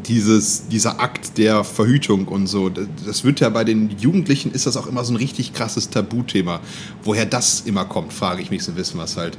[0.06, 4.76] dieses, dieser Akt der Verhütung und so, das wird ja bei den Jugendlichen, ist das
[4.76, 6.60] auch immer so ein richtig krasses Tabuthema.
[7.02, 9.36] Woher das immer kommt, frage ich mich so wissen was halt.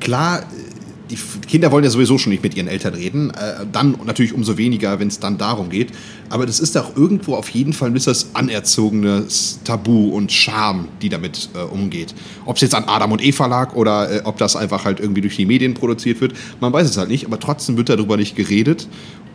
[0.00, 0.44] Klar,
[1.10, 3.30] die Kinder wollen ja sowieso schon nicht mit ihren Eltern reden.
[3.30, 5.92] Äh, dann natürlich umso weniger, wenn es dann darum geht.
[6.30, 10.88] Aber das ist auch irgendwo auf jeden Fall ein bisschen das anerzogenes Tabu und Scham,
[11.02, 12.14] die damit äh, umgeht.
[12.46, 15.20] Ob es jetzt an Adam und Eva lag oder äh, ob das einfach halt irgendwie
[15.20, 17.26] durch die Medien produziert wird, man weiß es halt nicht.
[17.26, 18.88] Aber trotzdem wird darüber nicht geredet.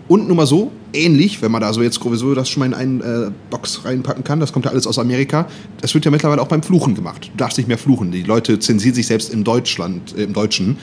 [0.10, 2.74] Und nur mal so, ähnlich, wenn man da so jetzt sowieso das schon mal in
[2.74, 5.48] einen äh, Box reinpacken kann, das kommt ja alles aus Amerika,
[5.82, 7.30] das wird ja mittlerweile auch beim Fluchen gemacht.
[7.32, 8.12] Du darfst nicht mehr fluchen.
[8.12, 10.78] Die Leute zensieren sich selbst im Deutschland, äh, im Deutschen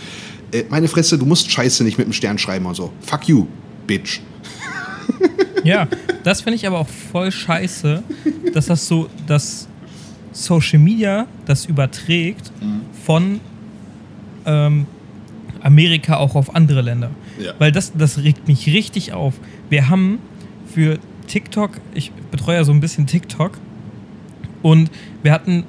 [0.53, 2.93] äh, meine Fresse, du musst Scheiße nicht mit dem Stern schreiben und so.
[3.01, 3.47] Fuck you,
[3.87, 4.21] Bitch.
[5.65, 5.89] Ja,
[6.23, 8.01] das finde ich aber auch voll scheiße,
[8.55, 9.67] dass das so, dass
[10.31, 12.83] Social Media das überträgt mhm.
[13.05, 13.41] von
[14.45, 14.87] ähm,
[15.61, 17.11] Amerika auch auf andere Länder.
[17.41, 17.53] Ja.
[17.59, 19.35] Weil das, das regt mich richtig auf.
[19.69, 20.21] Wir haben
[20.73, 23.59] für TikTok, ich betreue ja so ein bisschen TikTok,
[24.63, 24.91] und
[25.23, 25.65] wir hatten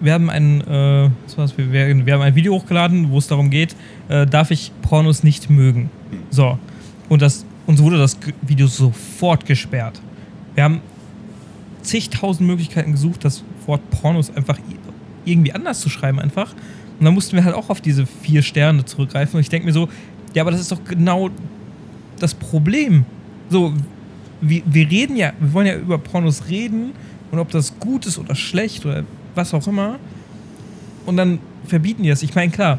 [0.00, 3.76] wir haben ein, äh, was wir, wir, haben ein Video hochgeladen, wo es darum geht,
[4.08, 5.90] äh, darf ich Pornos nicht mögen?
[6.30, 6.58] So.
[7.08, 10.00] Und das, uns wurde das Video sofort gesperrt.
[10.54, 10.80] Wir haben
[11.82, 14.58] zigtausend Möglichkeiten gesucht, das Wort Pornos einfach
[15.24, 16.52] irgendwie anders zu schreiben einfach.
[16.98, 19.36] Und dann mussten wir halt auch auf diese vier Sterne zurückgreifen.
[19.36, 19.88] Und ich denke mir so,
[20.34, 21.30] ja, aber das ist doch genau
[22.18, 23.04] das Problem.
[23.48, 23.72] So,
[24.40, 26.92] wir, wir reden ja, wir wollen ja über Pornos reden
[27.30, 29.04] und ob das gut ist oder schlecht oder
[29.34, 29.98] was auch immer.
[31.06, 32.22] Und dann verbieten die das.
[32.22, 32.78] Ich meine, klar,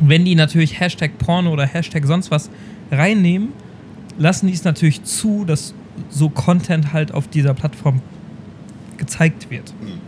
[0.00, 2.50] wenn die natürlich Hashtag Porno oder Hashtag sonst was
[2.90, 3.48] reinnehmen,
[4.18, 5.74] lassen die es natürlich zu, dass
[6.08, 8.00] so Content halt auf dieser Plattform
[8.96, 9.72] gezeigt wird.
[9.80, 10.00] Mhm.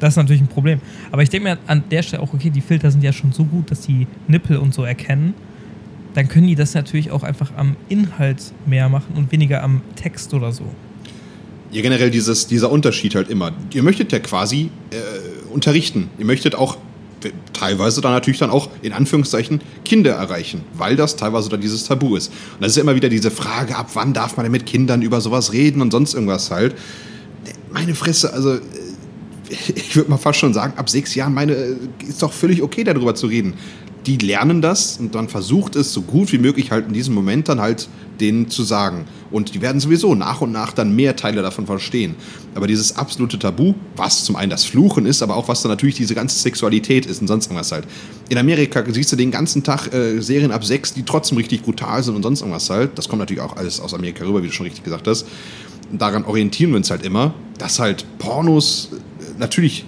[0.00, 0.80] Das ist natürlich ein Problem.
[1.12, 3.44] Aber ich denke mir an der Stelle auch, okay, die Filter sind ja schon so
[3.44, 5.34] gut, dass die Nippel und so erkennen.
[6.14, 10.32] Dann können die das natürlich auch einfach am Inhalt mehr machen und weniger am Text
[10.34, 10.64] oder so.
[11.72, 13.52] Ja, generell dieses, dieser Unterschied halt immer.
[13.72, 14.96] Ihr möchtet ja quasi äh,
[15.52, 16.10] unterrichten.
[16.18, 16.76] Ihr möchtet auch
[17.52, 22.16] teilweise dann natürlich dann auch in Anführungszeichen Kinder erreichen, weil das teilweise dann dieses Tabu
[22.16, 22.28] ist.
[22.28, 25.02] Und das ist ja immer wieder diese Frage, ab wann darf man denn mit Kindern
[25.02, 26.74] über sowas reden und sonst irgendwas halt.
[27.72, 28.58] Meine Fresse, also
[29.74, 31.52] ich würde mal fast schon sagen, ab sechs Jahren meine,
[32.08, 33.54] ist doch völlig okay, darüber zu reden.
[34.06, 37.50] die lernen das und dann versucht es so gut wie möglich halt in diesem Moment
[37.50, 39.04] dann halt denen zu sagen.
[39.30, 42.16] Und die werden sowieso nach und nach dann mehr Teile davon verstehen.
[42.54, 45.94] Aber dieses absolute Tabu, was zum einen das Fluchen ist, aber auch was dann natürlich
[45.94, 47.84] diese ganze Sexualität ist und sonst irgendwas halt.
[48.28, 52.02] In Amerika siehst du den ganzen Tag äh, Serien ab sechs, die trotzdem richtig brutal
[52.02, 52.98] sind und sonst irgendwas halt.
[52.98, 55.26] Das kommt natürlich auch alles aus Amerika rüber, wie du schon richtig gesagt hast.
[55.92, 59.84] daran orientieren wir uns halt immer, dass halt Pornos äh, natürlich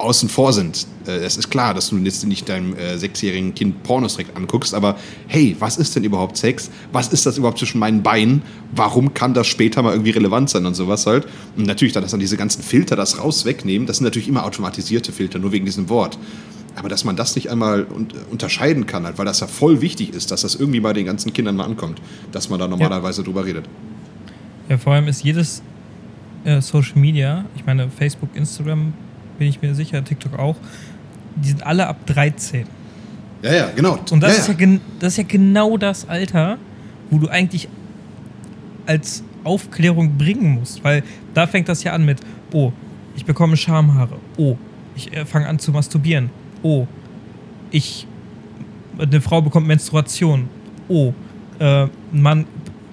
[0.00, 0.86] außen vor sind.
[1.06, 4.74] Äh, es ist klar, dass du jetzt nicht deinem äh, sechsjährigen Kind Pornos direkt anguckst,
[4.74, 4.96] aber
[5.28, 6.70] hey, was ist denn überhaupt Sex?
[6.92, 8.42] Was ist das überhaupt zwischen meinen Beinen?
[8.72, 11.26] Warum kann das später mal irgendwie relevant sein und sowas halt?
[11.56, 15.12] Und natürlich, dass dann diese ganzen Filter das raus wegnehmen, das sind natürlich immer automatisierte
[15.12, 16.18] Filter, nur wegen diesem Wort.
[16.76, 20.14] Aber dass man das nicht einmal un unterscheiden kann, halt, weil das ja voll wichtig
[20.14, 22.00] ist, dass das irgendwie bei den ganzen Kindern mal ankommt,
[22.32, 23.24] dass man da normalerweise ja.
[23.26, 23.66] drüber redet.
[24.68, 25.62] Ja, vor allem ist jedes
[26.44, 28.94] äh, Social Media, ich meine Facebook, Instagram,
[29.40, 30.54] bin ich mir sicher, TikTok auch,
[31.34, 32.66] die sind alle ab 13.
[33.42, 33.98] Ja, ja, genau.
[34.10, 34.68] Und das, ja, ist, ja.
[35.00, 36.58] das ist ja genau das Alter,
[37.08, 37.66] wo du eigentlich
[38.84, 40.84] als Aufklärung bringen musst.
[40.84, 42.20] Weil da fängt das ja an mit,
[42.52, 42.70] oh,
[43.16, 44.18] ich bekomme Schamhaare.
[44.36, 44.58] Oh,
[44.94, 46.28] ich äh, fange an zu masturbieren.
[46.62, 46.86] Oh,
[47.70, 48.06] ich,
[48.98, 50.50] eine Frau bekommt Menstruation.
[50.86, 51.14] Oh,
[51.58, 52.44] äh, ein Mann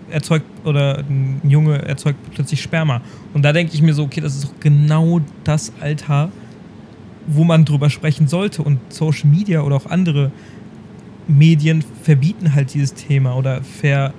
[0.10, 3.01] erzeugt oder ein Junge erzeugt plötzlich Sperma.
[3.34, 6.30] Und da denke ich mir so, okay, das ist doch genau das Alter,
[7.28, 8.64] wo man drüber sprechen sollte.
[8.64, 10.32] Und Social Media oder auch andere
[11.28, 14.14] Medien verbieten halt dieses Thema oder ver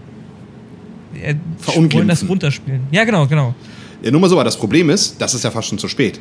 [1.23, 1.35] äh,
[1.65, 2.83] wollen das runterspielen.
[2.91, 3.55] Ja, genau, genau.
[4.03, 6.21] Ja, nur mal so, aber das Problem ist, das ist ja fast schon zu spät.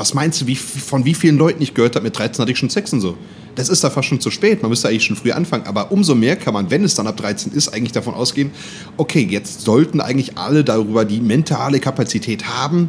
[0.00, 2.56] Was meinst du, wie, von wie vielen Leuten ich gehört habe, mit 13 hatte ich
[2.56, 3.18] schon Sex und so?
[3.54, 4.62] Das ist da fast schon zu spät.
[4.62, 5.66] Man müsste eigentlich schon früh anfangen.
[5.66, 8.50] Aber umso mehr kann man, wenn es dann ab 13 ist, eigentlich davon ausgehen,
[8.96, 12.88] okay, jetzt sollten eigentlich alle darüber die mentale Kapazität haben,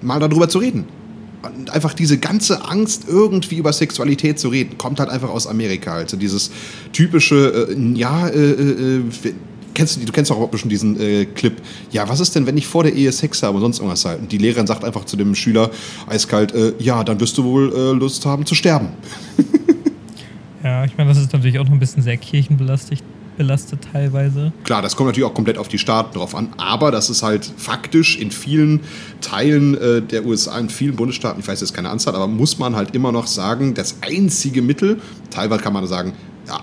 [0.00, 0.84] mal darüber zu reden.
[1.42, 5.94] Und einfach diese ganze Angst, irgendwie über Sexualität zu reden, kommt halt einfach aus Amerika.
[5.94, 6.52] Also dieses
[6.92, 9.34] typische, äh, ja, äh, äh, äh
[9.74, 11.60] kennst du, du kennst auch bestimmt diesen äh, Clip.
[11.90, 14.20] Ja, was ist denn, wenn ich vor der Ehe Sex habe und sonst irgendwas halt?
[14.20, 15.70] Und die Lehrerin sagt einfach zu dem Schüler
[16.06, 18.88] eiskalt, äh, ja, dann wirst du wohl äh, Lust haben zu sterben.
[20.64, 23.02] ja, ich meine, das ist natürlich auch noch ein bisschen sehr kirchenbelastet
[23.36, 24.52] belastet teilweise.
[24.64, 27.44] Klar, das kommt natürlich auch komplett auf die Staaten drauf an, aber das ist halt
[27.56, 28.80] faktisch in vielen
[29.20, 32.76] Teilen äh, der USA, in vielen Bundesstaaten, ich weiß jetzt keine Anzahl, aber muss man
[32.76, 35.00] halt immer noch sagen, das einzige Mittel,
[35.30, 36.12] teilweise kann man sagen,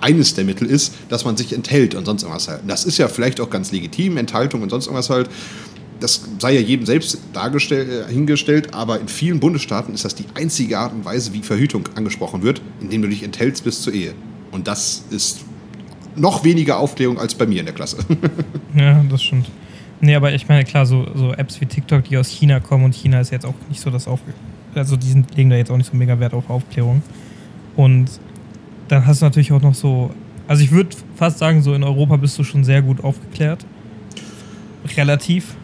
[0.01, 2.61] eines der Mittel ist, dass man sich enthält und sonst irgendwas halt.
[2.67, 5.29] Das ist ja vielleicht auch ganz legitim, Enthaltung und sonst irgendwas halt.
[5.99, 10.25] Das sei ja jedem selbst dargestellt, äh, hingestellt, aber in vielen Bundesstaaten ist das die
[10.34, 14.13] einzige Art und Weise, wie Verhütung angesprochen wird, indem du dich enthältst bis zur Ehe.
[14.51, 15.41] Und das ist
[16.15, 17.97] noch weniger Aufklärung als bei mir in der Klasse.
[18.75, 19.47] ja, das stimmt.
[20.01, 22.95] Nee, aber ich meine, klar, so, so Apps wie TikTok, die aus China kommen und
[22.95, 24.39] China ist jetzt auch nicht so das Aufklärung.
[24.73, 27.03] Also die legen da jetzt auch nicht so mega Wert auf Aufklärung.
[27.75, 28.09] Und
[28.91, 30.11] dann hast du natürlich auch noch so,
[30.47, 33.65] also ich würde fast sagen, so in Europa bist du schon sehr gut aufgeklärt.
[34.97, 35.55] Relativ.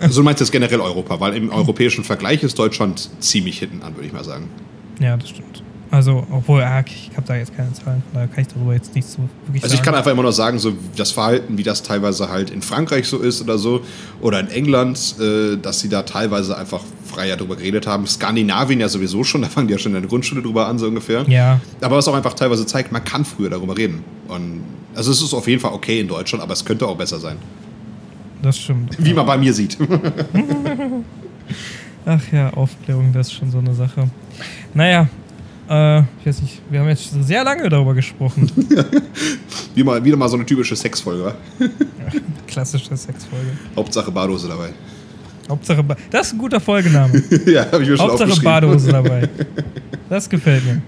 [0.00, 3.94] Also du meinst jetzt generell Europa, weil im europäischen Vergleich ist Deutschland ziemlich hinten an,
[3.94, 4.48] würde ich mal sagen.
[5.00, 5.62] Ja, das stimmt.
[5.90, 9.14] Also, obwohl, ja, ich habe da jetzt keine Zahlen, da kann ich darüber jetzt nichts
[9.14, 12.28] so wirklich Also ich kann einfach immer nur sagen, so das Verhalten, wie das teilweise
[12.28, 13.80] halt in Frankreich so ist oder so,
[14.20, 18.06] oder in England, äh, dass sie da teilweise einfach freier drüber geredet haben.
[18.06, 20.86] Skandinavien ja sowieso schon, da fangen die ja schon in der Grundschule drüber an, so
[20.86, 21.24] ungefähr.
[21.28, 21.60] Ja.
[21.80, 24.04] Aber was auch einfach teilweise zeigt, man kann früher darüber reden.
[24.28, 24.62] Und
[24.94, 27.36] also es ist auf jeden Fall okay in Deutschland, aber es könnte auch besser sein.
[28.42, 28.96] Das stimmt.
[28.98, 29.76] Wie man bei mir sieht.
[32.06, 34.08] Ach ja, Aufklärung, das ist schon so eine Sache.
[34.74, 35.08] Naja,
[35.68, 38.50] äh, ich weiß nicht, wir haben jetzt sehr lange darüber gesprochen.
[39.74, 41.34] Wie mal, wieder mal so eine typische Sexfolge, wa?
[42.46, 43.50] klassische Sexfolge.
[43.76, 44.70] Hauptsache Badehose dabei.
[45.48, 47.22] Hauptsache ba Das ist ein guter Folgename.
[47.46, 49.28] ja, habe ich mir schon Hauptsache Badehose dabei.
[50.08, 50.82] Das gefällt mir.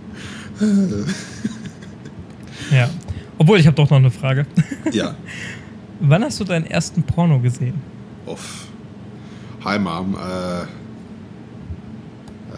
[2.70, 2.88] ja.
[3.38, 4.46] Obwohl, ich habe doch noch eine Frage.
[4.92, 5.14] ja.
[6.00, 7.74] Wann hast du deinen ersten Porno gesehen?
[8.26, 8.66] Uff.
[9.64, 10.14] Hi Mom.
[10.16, 10.62] Äh,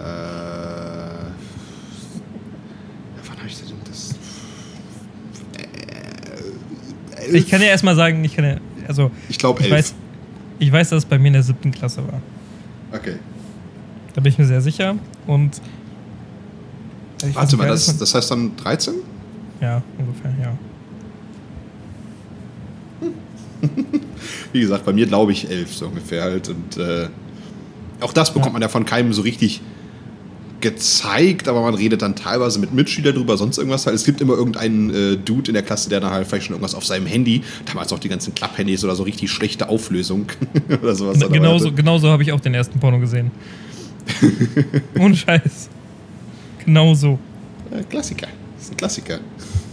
[0.02, 0.52] äh,
[7.30, 8.56] Ich kann ja erstmal sagen, ich kann ja,
[8.88, 9.10] also.
[9.28, 9.94] Ich glaube, ich weiß,
[10.62, 12.22] ich weiß, dass es bei mir in der siebten Klasse war.
[12.92, 13.16] Okay.
[14.14, 14.94] Da bin ich mir sehr sicher.
[15.26, 15.60] Und.
[17.34, 18.94] Warte mal, das, das heißt dann 13?
[19.60, 20.56] Ja, ungefähr, ja.
[24.52, 26.48] Wie gesagt, bei mir glaube ich elf so ungefähr halt.
[26.48, 27.08] Und äh,
[28.00, 28.52] auch das bekommt ja.
[28.52, 29.62] man ja von keinem so richtig
[30.62, 33.86] gezeigt, aber man redet dann teilweise mit Mitschülern drüber, sonst irgendwas.
[33.86, 36.74] Es gibt immer irgendeinen äh, Dude in der Klasse, der dann halt vielleicht schon irgendwas
[36.74, 40.26] auf seinem Handy, damals auch die ganzen Klapphandys oder so richtig schlechte Auflösung
[40.82, 41.18] oder sowas.
[41.30, 43.30] Genauso, genauso habe ich auch den ersten Porno gesehen.
[44.98, 45.68] Ohne Scheiß.
[46.64, 47.18] Genauso.
[47.90, 48.28] Klassiker.
[48.56, 49.18] Das ist ein Klassiker.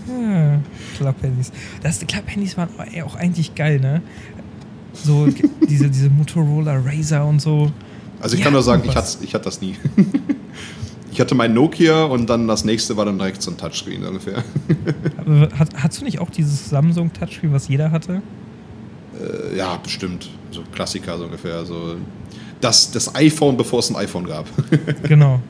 [0.08, 0.60] Ja,
[0.98, 1.52] Club-Handys.
[1.84, 2.70] Das Club-Handys waren
[3.06, 4.02] auch eigentlich geil, ne?
[4.94, 5.28] So
[5.70, 7.72] diese, diese Motorola Razer und so.
[8.20, 9.76] Also ich ja, kann nur sagen, ich hatte, ich hatte das nie.
[11.20, 14.38] Ich hatte mein Nokia und dann das nächste war dann direkt so ein Touchscreen ungefähr.
[15.60, 18.22] Hat, hast du nicht auch dieses Samsung Touchscreen, was jeder hatte?
[19.20, 20.30] Äh, ja, bestimmt.
[20.52, 21.66] So Klassiker so ungefähr.
[21.66, 21.98] So
[22.62, 24.46] das, das iPhone, bevor es ein iPhone gab.
[25.04, 25.42] genau.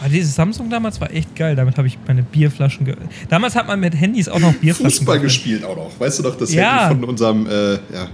[0.00, 1.54] Aber dieses Samsung damals war echt geil.
[1.54, 2.86] Damit habe ich meine Bierflaschen.
[2.86, 2.96] Ge
[3.28, 4.98] damals hat man mit Handys auch noch Bierflaschen.
[4.98, 6.00] Fußball gespielt auch noch.
[6.00, 6.88] Weißt du doch, das ja.
[6.88, 7.46] Handy von unserem.
[7.46, 8.08] Äh, ja.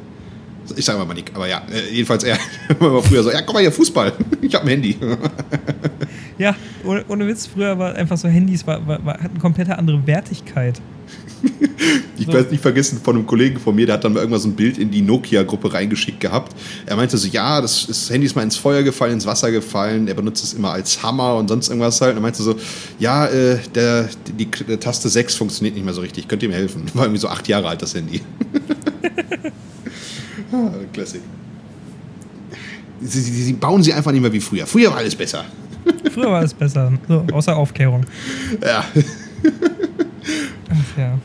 [0.75, 2.39] Ich sage mal Nick, aber ja, äh, jedenfalls er
[2.81, 4.97] war früher so, ja, komm mal hier, Fußball, ich habe ein Handy.
[6.39, 10.07] Ja, ohne, ohne, Witz, früher war einfach so Handys, war, war, war, hatten komplett andere
[10.07, 10.81] Wertigkeit.
[12.19, 12.33] ich so.
[12.33, 14.57] werde nicht vergessen von einem Kollegen von mir, der hat dann mal irgendwann so ein
[14.57, 16.57] Bild in die Nokia-Gruppe reingeschickt gehabt.
[16.87, 20.09] Er meinte so, ja, das, das Handy ist mal ins Feuer gefallen, ins Wasser gefallen,
[20.09, 22.13] er benutzt es immer als Hammer und sonst irgendwas halt.
[22.13, 22.57] Und er meinte so,
[22.99, 26.57] ja, äh, der, die, die, Taste 6 funktioniert nicht mehr so richtig, könnt ihr mir
[26.57, 26.85] helfen?
[26.95, 28.21] War irgendwie so acht Jahre alt, das Handy.
[30.53, 31.21] Ah, Classic.
[33.01, 34.67] Sie, sie, sie, bauen sie einfach nicht mehr wie früher.
[34.67, 35.45] Früher war alles besser.
[36.13, 38.05] Früher war alles besser, so, außer Aufklärung.
[38.63, 38.85] Ja.
[40.71, 41.19] Ach ja.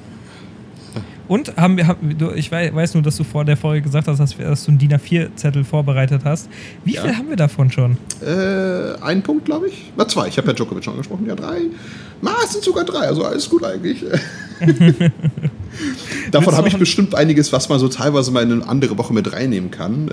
[1.30, 4.20] Und haben wir, haben, du, ich weiß nur, dass du vor der Folge gesagt hast,
[4.20, 6.50] dass, dass du einen DIN A4-Zettel vorbereitet hast.
[6.84, 7.04] Wie ja.
[7.04, 7.98] viel haben wir davon schon?
[8.26, 9.94] Äh, ein Punkt, glaube ich.
[9.96, 10.28] Na, zwei.
[10.28, 11.28] Ich habe ja Djokovic schon angesprochen.
[11.28, 11.62] Ja, drei.
[12.24, 13.02] Na, es sind sogar drei.
[13.02, 14.04] Also alles gut eigentlich.
[16.32, 19.32] Davon habe ich bestimmt einiges, was man so teilweise mal in eine andere Woche mit
[19.32, 20.10] reinnehmen kann.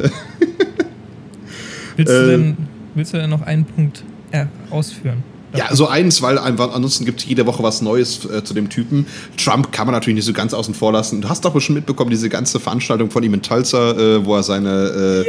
[1.97, 2.57] willst, du denn,
[2.95, 4.05] willst du denn noch einen Punkt
[4.43, 5.23] äh, ausführen?
[5.55, 8.69] Ja, so eins, weil einfach, ansonsten gibt es jede Woche was Neues äh, zu dem
[8.69, 9.07] Typen.
[9.37, 11.23] Trump kann man natürlich nicht so ganz außen vor lassen.
[11.23, 14.43] Du hast doch schon mitbekommen, diese ganze Veranstaltung von ihm in Tulsa, äh, wo er
[14.43, 15.25] seine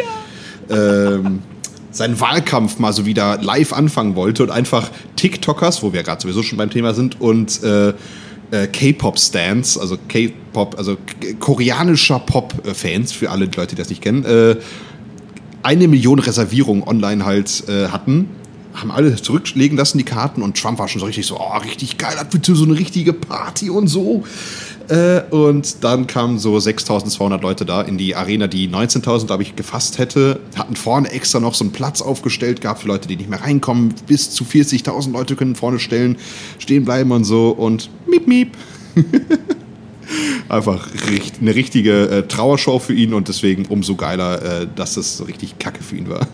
[0.69, 1.13] äh, ja.
[1.13, 1.39] ähm,
[1.91, 6.43] seinen Wahlkampf mal so wieder live anfangen wollte und einfach TikTokers, wo wir gerade sowieso
[6.43, 7.89] schon beim Thema sind, und äh,
[8.51, 10.97] äh, K-Pop-Stands, also K-Pop, also
[11.39, 14.25] koreanischer Pop-Fans, für alle Leute, die das nicht kennen,
[15.63, 18.29] eine Million Reservierungen online halt äh, hatten.
[18.77, 21.97] Haben alle zurücklegen lassen, die Karten, und Trump war schon so richtig so, oh, richtig
[21.97, 24.23] geil, das wird so eine richtige Party und so.
[24.89, 29.55] Äh, und dann kamen so 6200 Leute da in die Arena, die 19.000, glaube ich,
[29.55, 30.39] gefasst hätte.
[30.55, 33.93] Hatten vorne extra noch so einen Platz aufgestellt gehabt für Leute, die nicht mehr reinkommen.
[34.07, 36.17] Bis zu 40.000 Leute können vorne stellen,
[36.59, 37.49] stehen bleiben und so.
[37.49, 38.55] Und miep, miep.
[40.49, 40.87] Einfach
[41.41, 45.59] eine richtige äh, Trauershow für ihn und deswegen umso geiler, äh, dass das so richtig
[45.59, 46.25] kacke für ihn war.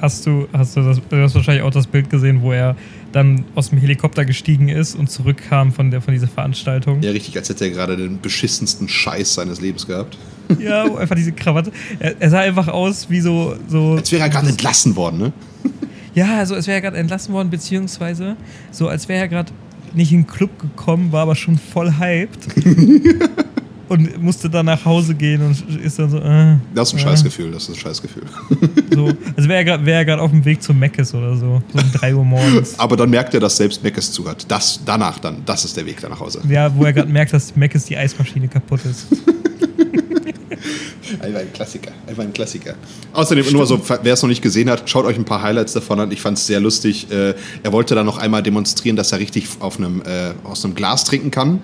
[0.00, 2.76] Hast du, hast du, das, du hast wahrscheinlich auch das Bild gesehen, wo er
[3.12, 7.02] dann aus dem Helikopter gestiegen ist und zurückkam von, der, von dieser Veranstaltung.
[7.02, 10.16] Ja, richtig, als hätte er gerade den beschissensten Scheiß seines Lebens gehabt.
[10.58, 11.70] Ja, einfach diese Krawatte.
[11.98, 13.54] Er, er sah einfach aus wie so.
[13.68, 15.32] so als wäre er gerade entlassen worden, ne?
[16.14, 18.34] Ja, also als wäre er gerade entlassen worden, beziehungsweise
[18.70, 19.52] so als wäre er gerade
[19.92, 22.38] nicht in den Club gekommen, war aber schon voll hyped.
[23.88, 26.18] und musste dann nach Hause gehen und ist dann so.
[26.18, 27.02] Äh, das ist ein äh.
[27.02, 28.24] Scheißgefühl, das ist ein Scheißgefühl.
[28.94, 31.92] So, also wäre er wär gerade auf dem Weg zum Meckes oder so, so um
[31.92, 32.78] 3 Uhr morgens.
[32.78, 34.44] Aber dann merkt er, dass selbst Meckes zuhört.
[34.48, 36.40] Das, danach dann, das ist der Weg da nach Hause.
[36.48, 39.06] Ja, wo er gerade merkt, dass Meckes die Eismaschine kaputt ist.
[41.20, 41.92] Einfach ein Klassiker.
[42.06, 42.74] Einfach ein Klassiker.
[43.12, 43.56] Außerdem, Stimmt.
[43.58, 46.10] nur so, wer es noch nicht gesehen hat, schaut euch ein paar Highlights davon an.
[46.10, 47.10] Ich fand es sehr lustig.
[47.10, 50.74] Äh, er wollte dann noch einmal demonstrieren, dass er richtig auf einem, äh, aus einem
[50.74, 51.60] Glas trinken kann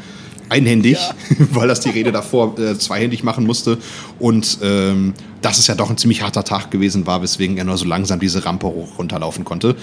[0.49, 1.15] einhändig, ja.
[1.53, 3.79] weil das die Rede davor äh, zweihändig machen musste.
[4.19, 7.77] Und ähm, das ist ja doch ein ziemlich harter Tag gewesen war, weswegen er nur
[7.77, 9.77] so langsam diese Rampe hoch runterlaufen konnte.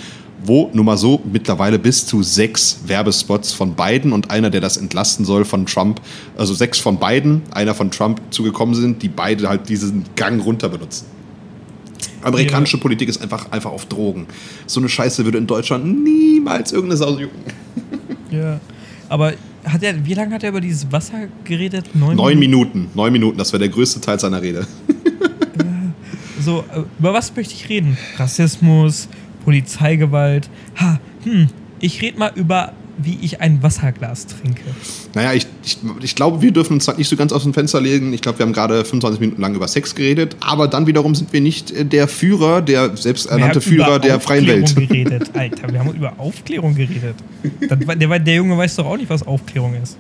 [0.43, 4.77] Wo nun mal so mittlerweile bis zu sechs Werbespots von beiden und einer, der das
[4.77, 6.01] entlasten soll von Trump,
[6.35, 10.69] also sechs von beiden, einer von Trump zugekommen sind, die beide halt diesen Gang runter
[10.69, 11.05] benutzen.
[12.23, 12.81] Amerikanische ja.
[12.81, 14.27] Politik ist einfach, einfach auf Drogen.
[14.67, 17.41] So eine Scheiße würde in Deutschland niemals irgendeine Sau jucken.
[18.31, 18.59] Ja,
[19.09, 19.33] aber
[19.65, 21.93] hat er, wie lange hat er über dieses Wasser geredet?
[21.93, 22.79] Neun, Neun Minuten.
[22.79, 22.91] Minuten.
[22.95, 24.65] Neun Minuten, das war der größte Teil seiner Rede.
[26.39, 27.97] so, äh, über was möchte ich reden?
[28.17, 29.07] Rassismus,
[29.43, 30.49] Polizeigewalt.
[30.79, 31.47] Ha, hm,
[31.79, 34.61] ich rede mal über wie ich ein Wasserglas trinke.
[35.13, 37.81] Naja, ich, ich, ich glaube, wir dürfen uns halt nicht so ganz aus dem Fenster
[37.81, 38.13] legen.
[38.13, 41.31] Ich glaube, wir haben gerade 25 Minuten lang über Sex geredet, aber dann wiederum sind
[41.33, 44.75] wir nicht äh, der Führer, der selbsternannte Führer der freien Welt.
[44.75, 45.71] geredet, Alter.
[45.71, 47.15] Wir haben über Aufklärung geredet.
[47.69, 49.97] Der, der Junge weiß doch auch nicht, was Aufklärung ist.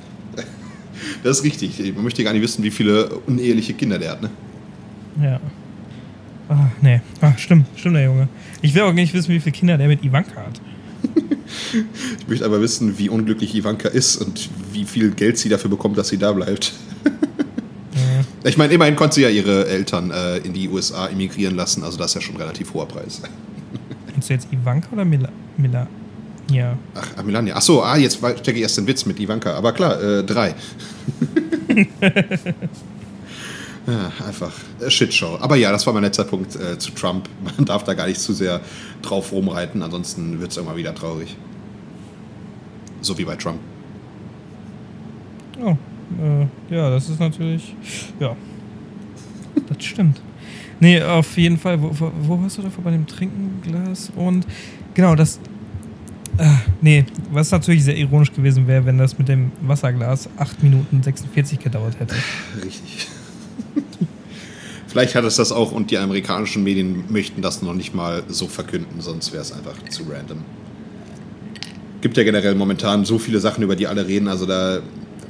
[1.23, 1.79] Das ist richtig.
[1.95, 4.29] Man möchte gar nicht wissen, wie viele uneheliche Kinder der hat, ne?
[5.21, 5.39] Ja.
[6.49, 7.01] Ach, nee.
[7.21, 8.27] Ach, stimmt, stimmt, der Junge.
[8.61, 10.61] Ich will auch nicht wissen, wie viele Kinder der mit Ivanka hat.
[12.19, 15.97] Ich möchte aber wissen, wie unglücklich Ivanka ist und wie viel Geld sie dafür bekommt,
[15.97, 16.73] dass sie da bleibt.
[17.05, 18.49] ja.
[18.49, 21.97] Ich meine, immerhin konnte sie ja ihre Eltern äh, in die USA emigrieren lassen, also
[21.97, 23.21] das ist ja schon ein relativ hoher Preis.
[24.15, 25.29] Du jetzt Ivanka oder Mila?
[25.57, 25.87] Mila?
[26.51, 26.77] Ja.
[26.93, 27.55] Ach, Melania.
[27.55, 29.53] Ach so, ah, jetzt stecke ich erst den Witz mit Ivanka.
[29.53, 30.53] Aber klar, äh, drei.
[33.91, 34.51] ja, einfach
[34.87, 35.37] Shitshow.
[35.41, 37.27] Aber ja, das war mein letzter Punkt äh, zu Trump.
[37.57, 38.61] Man darf da gar nicht zu sehr
[39.01, 41.35] drauf rumreiten, ansonsten wird es immer wieder traurig.
[43.01, 43.59] So wie bei Trump.
[45.59, 45.75] Oh,
[46.21, 47.75] äh, ja, das ist natürlich.
[48.19, 48.35] Ja.
[49.67, 50.21] Das stimmt.
[50.79, 51.81] Nee, auf jeden Fall.
[51.81, 54.11] Wo, wo, wo warst du davor bei dem Trinkenglas?
[54.15, 54.45] Und
[54.93, 55.39] genau, das.
[56.37, 56.47] Äh,
[56.81, 61.59] nee, was natürlich sehr ironisch gewesen wäre, wenn das mit dem Wasserglas 8 Minuten 46
[61.59, 62.15] gedauert hätte.
[62.63, 63.07] Richtig.
[64.87, 68.47] Vielleicht hat es das auch und die amerikanischen Medien möchten das noch nicht mal so
[68.47, 70.39] verkünden, sonst wäre es einfach zu random.
[72.01, 74.81] Gibt ja generell momentan so viele Sachen, über die alle reden, also da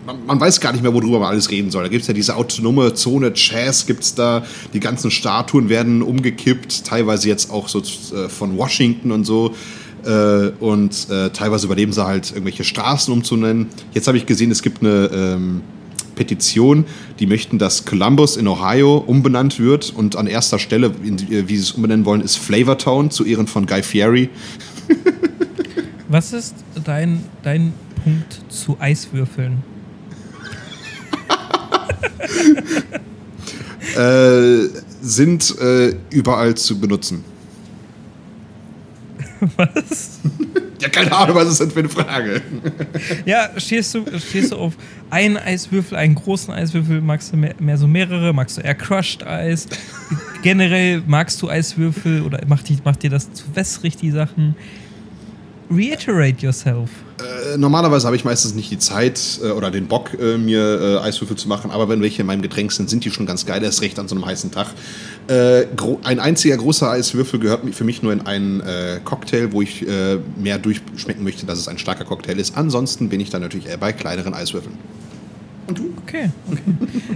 [0.06, 1.84] man, man, weiß gar nicht mehr, worüber man alles reden soll.
[1.84, 6.02] Da gibt es ja diese autonome Zone Chess, gibt es da, die ganzen Statuen werden
[6.02, 9.54] umgekippt, teilweise jetzt auch so äh, von Washington und so.
[10.06, 13.68] Äh, und äh, teilweise überleben sie halt irgendwelche Straßen umzunennen.
[13.94, 15.62] Jetzt habe ich gesehen, es gibt eine ähm,
[16.16, 16.86] Petition,
[17.20, 21.64] die möchten, dass Columbus in Ohio umbenannt wird und an erster Stelle, äh, wie sie
[21.64, 24.30] es umbenennen wollen, ist Flavortown zu Ehren von Guy Fieri.
[26.08, 29.64] Was ist dein, dein Punkt zu Eiswürfeln?
[33.98, 34.68] äh,
[35.02, 37.24] sind äh, überall zu benutzen.
[39.56, 40.20] Was?
[40.82, 42.42] Ja, keine Ahnung, was ist denn für eine Frage?
[43.26, 44.74] ja, stehst du, stehst du auf
[45.10, 49.24] einen Eiswürfel, einen großen Eiswürfel, magst du mehr, mehr so mehrere, magst du eher Crushed
[49.24, 49.68] Eis?
[50.42, 54.56] Generell magst du Eiswürfel oder macht, die, macht dir das zu wässrig, die Sachen?
[55.70, 56.90] Reiterate yourself.
[57.22, 61.08] Äh, normalerweise habe ich meistens nicht die Zeit äh, oder den Bock, äh, mir äh,
[61.08, 63.64] Eiswürfel zu machen, aber wenn welche in meinem Getränk sind, sind die schon ganz geil,
[63.64, 64.68] erst recht an so einem heißen Tag.
[65.28, 65.66] Äh,
[66.04, 69.86] ein einziger großer Eiswürfel gehört für mich nur in einen äh, Cocktail, wo ich
[70.38, 72.58] mehr durchschmecken möchte, dass es ein starker Cocktail ist.
[72.58, 74.76] Ansonsten bin ich dann natürlich eher bei kleineren Eiswürfeln.
[75.68, 75.94] Und du?
[76.02, 76.62] Okay, okay.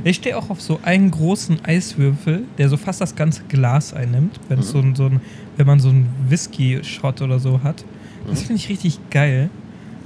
[0.03, 4.39] ich stehe auch auf so einen großen Eiswürfel, der so fast das ganze Glas einnimmt,
[4.47, 4.64] wenn, mhm.
[4.64, 5.22] so ein, so ein,
[5.58, 7.84] wenn man so einen Whisky-Shot oder so hat.
[8.30, 9.49] Das finde ich richtig geil.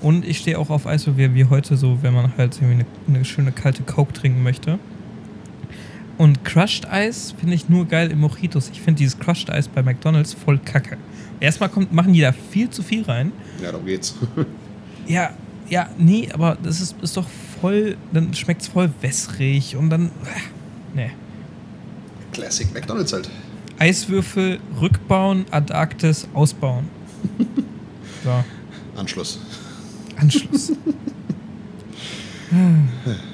[0.01, 3.25] Und ich stehe auch auf Eis, so wie, heute, so wenn man halt eine, eine
[3.25, 4.79] schöne kalte Coke trinken möchte.
[6.19, 8.69] Und Crushed Eis finde ich nur geil im Mojitos.
[8.73, 10.97] Ich finde dieses Crushed Eis bei McDonalds voll kacke.
[11.39, 13.31] Erstmal kommt, machen die da viel zu viel rein.
[13.63, 14.15] Ja, darum geht's.
[15.07, 15.31] ja,
[15.69, 17.25] ja, nee, aber das ist, ist doch
[17.61, 20.07] voll, dann schmeckt es voll wässrig und dann.
[20.07, 20.09] Äh,
[20.93, 21.11] nee.
[22.33, 23.29] Classic McDonalds halt.
[23.77, 26.89] Eiswürfel rückbauen, Antarktis ausbauen.
[28.21, 28.43] So.
[28.97, 29.39] Anschluss.
[30.17, 30.73] Anschluss.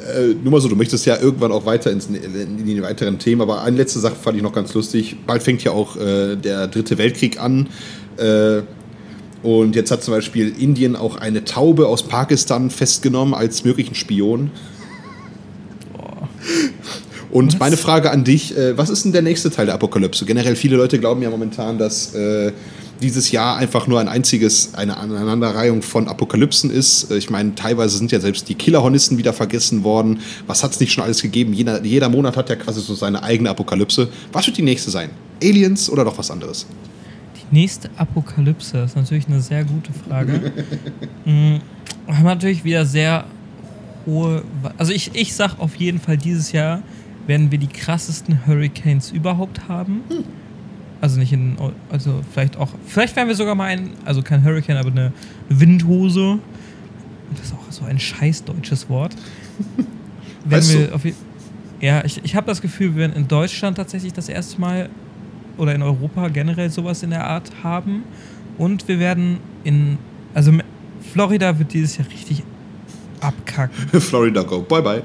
[0.00, 3.40] äh, nur mal so, du möchtest ja irgendwann auch weiter ins, in die weiteren Themen,
[3.42, 5.16] aber eine letzte Sache fand ich noch ganz lustig.
[5.26, 7.68] Bald fängt ja auch äh, der dritte Weltkrieg an.
[8.16, 8.62] Äh,
[9.42, 14.50] und jetzt hat zum Beispiel Indien auch eine Taube aus Pakistan festgenommen als möglichen Spion.
[17.30, 17.60] Und was?
[17.60, 20.24] meine Frage an dich, äh, was ist denn der nächste Teil der Apokalypse?
[20.24, 22.52] Generell viele Leute glauben ja momentan, dass äh,
[23.00, 27.10] dieses Jahr einfach nur ein einziges, eine Aneinanderreihung von Apokalypsen ist.
[27.10, 30.20] Äh, ich meine, teilweise sind ja selbst die Killerhornisten wieder vergessen worden.
[30.46, 31.52] Was hat es nicht schon alles gegeben?
[31.52, 34.08] Jeder, jeder Monat hat ja quasi so seine eigene Apokalypse.
[34.32, 35.10] Was wird die nächste sein?
[35.42, 36.66] Aliens oder doch was anderes?
[37.36, 40.52] Die nächste Apokalypse ist natürlich eine sehr gute Frage.
[41.24, 41.60] mhm.
[42.06, 43.24] Haben natürlich wieder sehr
[44.06, 44.42] hohe.
[44.76, 46.82] Also ich, ich sag auf jeden Fall dieses Jahr
[47.26, 50.02] werden wir die krassesten Hurricanes überhaupt haben.
[50.08, 50.24] Hm.
[51.00, 51.56] Also nicht in,
[51.90, 55.12] also vielleicht auch, vielleicht werden wir sogar mal ein, also kein Hurricane, aber eine
[55.48, 56.38] Windhose.
[57.34, 59.14] Das ist auch so ein scheiß deutsches Wort.
[60.44, 61.02] Wenn wir auf,
[61.80, 64.90] ja, ich, ich habe das Gefühl, wir werden in Deutschland tatsächlich das erste Mal
[65.56, 68.04] oder in Europa generell sowas in der Art haben.
[68.58, 69.98] Und wir werden in,
[70.34, 70.52] also
[71.12, 72.42] Florida wird dieses Jahr richtig
[73.20, 74.00] abkacken.
[74.00, 75.02] Florida go, bye bye.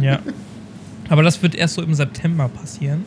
[0.00, 0.20] ja.
[1.10, 3.04] Aber das wird erst so im September passieren.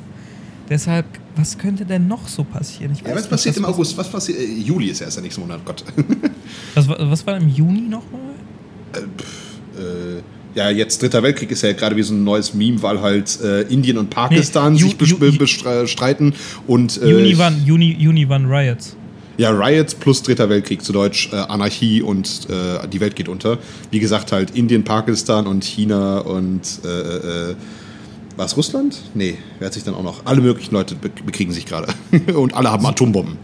[0.72, 1.05] Deshalb,
[1.36, 2.97] was könnte denn noch so passieren?
[3.05, 3.97] Ja, was passiert im August?
[3.97, 4.39] Was passiert?
[4.39, 5.84] Äh, Juli ist erst der nächste Monat, Gott.
[6.76, 8.22] was, was war im Juni nochmal?
[8.93, 8.99] Äh,
[9.82, 10.22] äh,
[10.55, 13.63] ja, jetzt Dritter Weltkrieg ist ja gerade wie so ein neues Meme, weil halt äh,
[13.63, 14.95] Indien und Pakistan nee, sich
[15.38, 16.34] bestreiten
[16.67, 17.01] und.
[17.01, 18.95] Äh, Juni, waren, Juni, Juni waren Riots.
[19.38, 23.57] Ja, Riots plus Dritter Weltkrieg, zu Deutsch äh, Anarchie und äh, die Welt geht unter.
[23.91, 27.55] Wie gesagt, halt Indien, Pakistan und China und äh, äh
[28.38, 29.01] war es Russland?
[29.13, 30.25] Nee, wer hat sich dann auch noch?
[30.25, 31.93] Alle möglichen Leute bekriegen sich gerade.
[32.34, 33.38] Und alle haben Atombomben.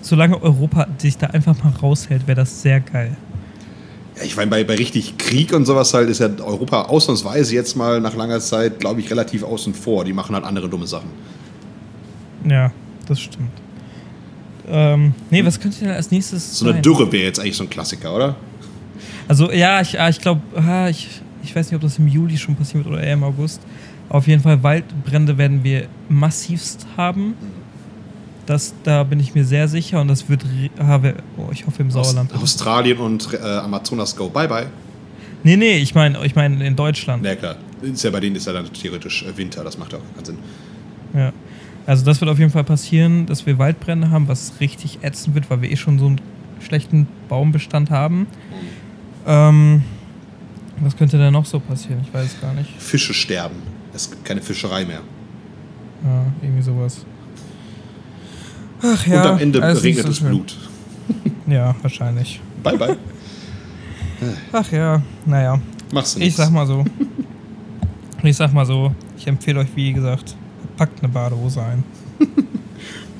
[0.00, 3.16] Solange Europa sich da einfach mal raushält, wäre das sehr geil.
[4.16, 7.76] Ja, ich meine, bei, bei richtig Krieg und sowas halt ist ja Europa ausnahmsweise jetzt
[7.76, 10.04] mal nach langer Zeit, glaube ich, relativ außen vor.
[10.04, 11.08] Die machen halt andere dumme Sachen.
[12.48, 12.72] Ja,
[13.06, 13.50] das stimmt.
[14.68, 16.82] Ähm, nee, was könnte denn als nächstes So eine sein?
[16.82, 18.36] Dürre wäre jetzt eigentlich so ein Klassiker, oder?
[19.28, 20.40] Also ja, ich, ah, ich glaube,
[20.90, 21.08] ich,
[21.42, 23.60] ich weiß nicht, ob das im Juli schon passiert wird oder eher im August.
[24.12, 27.32] Auf jeden Fall Waldbrände werden wir massivst haben.
[28.44, 30.44] Das, da bin ich mir sehr sicher und das wird,
[30.78, 31.00] ah,
[31.38, 32.30] oh, ich hoffe im Sauerland.
[32.34, 34.28] Aus, Australien und äh, Amazonas go.
[34.28, 34.66] Bye bye.
[35.44, 37.22] Nee, nee, ich meine ich mein in Deutschland.
[37.22, 37.56] Na klar.
[37.80, 40.26] Ist ja bei denen ist ja dann theoretisch äh, Winter, das macht ja auch keinen
[40.26, 40.38] Sinn.
[41.14, 41.32] Ja.
[41.86, 45.48] Also das wird auf jeden Fall passieren, dass wir Waldbrände haben, was richtig ätzend wird,
[45.48, 46.20] weil wir eh schon so einen
[46.60, 48.26] schlechten Baumbestand haben.
[49.26, 49.82] Ähm,
[50.82, 52.00] was könnte da noch so passieren?
[52.02, 52.70] Ich weiß es gar nicht.
[52.78, 53.56] Fische sterben.
[53.94, 55.00] Es gibt keine Fischerei mehr.
[56.04, 57.04] Ja, irgendwie sowas.
[58.82, 59.22] Ach ja.
[59.22, 60.28] und am Ende nicht regnet so es schön.
[60.28, 60.56] Blut.
[61.46, 62.40] Ja, wahrscheinlich.
[62.62, 62.96] Bye bye.
[64.52, 65.60] Ach ja, naja.
[65.92, 66.84] Machst du Ich sag mal so.
[68.22, 68.94] Ich sag mal so.
[69.18, 70.36] Ich empfehle euch, wie gesagt,
[70.76, 71.84] packt eine Badehose ein.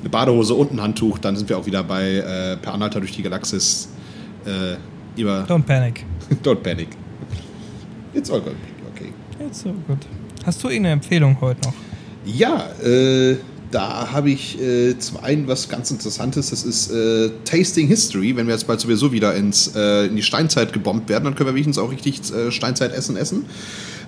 [0.01, 3.13] Eine Badehose und ein Handtuch, dann sind wir auch wieder bei äh, Per Anhalter durch
[3.13, 3.87] die Galaxis.
[4.45, 4.75] Äh,
[5.15, 6.05] über Don't panic.
[6.43, 6.89] Don't Panic.
[8.13, 8.55] It's all good.
[8.93, 9.11] Okay.
[9.39, 9.99] Jetzt so gut.
[10.45, 11.73] Hast du irgendeine Empfehlung heute noch?
[12.25, 13.37] Ja, äh,
[13.73, 18.35] da habe ich äh, zum einen was ganz Interessantes, das ist äh, Tasting History.
[18.35, 21.49] Wenn wir jetzt bald sowieso wieder ins, äh, in die Steinzeit gebombt werden, dann können
[21.49, 23.45] wir wenigstens auch richtig äh, Steinzeitessen essen.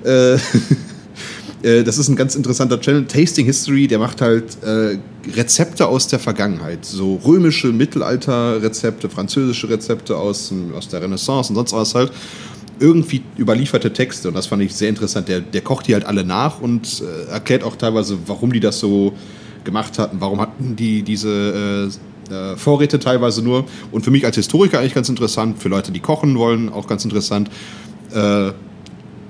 [0.04, 0.36] Äh,
[1.64, 3.06] äh, das ist ein ganz interessanter Channel.
[3.08, 4.58] Tasting History, der macht halt
[5.36, 6.86] Rezepte aus der Vergangenheit.
[6.86, 12.12] So römische Mittelalter-Rezepte, französische Rezepte aus, aus der Renaissance und sonst was halt
[12.80, 15.28] irgendwie überlieferte Texte und das fand ich sehr interessant.
[15.28, 18.80] Der, der kocht die halt alle nach und äh, erklärt auch teilweise, warum die das
[18.80, 19.14] so
[19.64, 21.90] gemacht hatten, warum hatten die diese
[22.30, 23.66] äh, äh, Vorräte teilweise nur.
[23.92, 27.04] Und für mich als Historiker eigentlich ganz interessant, für Leute, die kochen wollen, auch ganz
[27.04, 27.50] interessant.
[28.14, 28.52] Äh,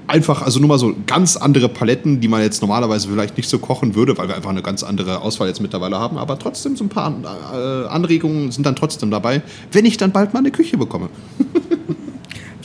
[0.08, 3.60] einfach, also nur mal so ganz andere Paletten, die man jetzt normalerweise vielleicht nicht so
[3.60, 6.18] kochen würde, weil wir einfach eine ganz andere Auswahl jetzt mittlerweile haben.
[6.18, 7.14] Aber trotzdem so ein paar
[7.54, 9.42] äh, Anregungen sind dann trotzdem dabei,
[9.72, 11.10] wenn ich dann bald mal eine Küche bekomme.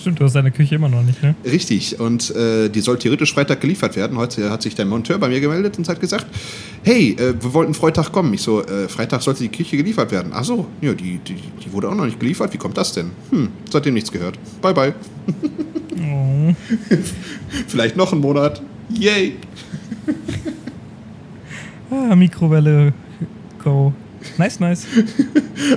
[0.00, 1.34] Stimmt, du hast deine Küche immer noch nicht, ne?
[1.44, 4.16] Richtig, und äh, die soll theoretisch Freitag geliefert werden.
[4.16, 6.26] Heute hat sich der Monteur bei mir gemeldet und hat gesagt,
[6.82, 8.32] hey, äh, wir wollten Freitag kommen.
[8.32, 10.32] Ich so, äh, Freitag sollte die Küche geliefert werden.
[10.34, 12.50] Ach so, ja, die, die, die wurde auch noch nicht geliefert.
[12.54, 13.10] Wie kommt das denn?
[13.28, 14.38] Hm, seitdem nichts gehört.
[14.62, 14.94] Bye, bye.
[16.02, 16.54] Oh.
[17.68, 18.62] Vielleicht noch einen Monat.
[18.88, 19.36] Yay.
[21.90, 22.94] Ah, Mikrowelle,
[23.62, 23.92] go.
[24.38, 24.86] Nice, nice.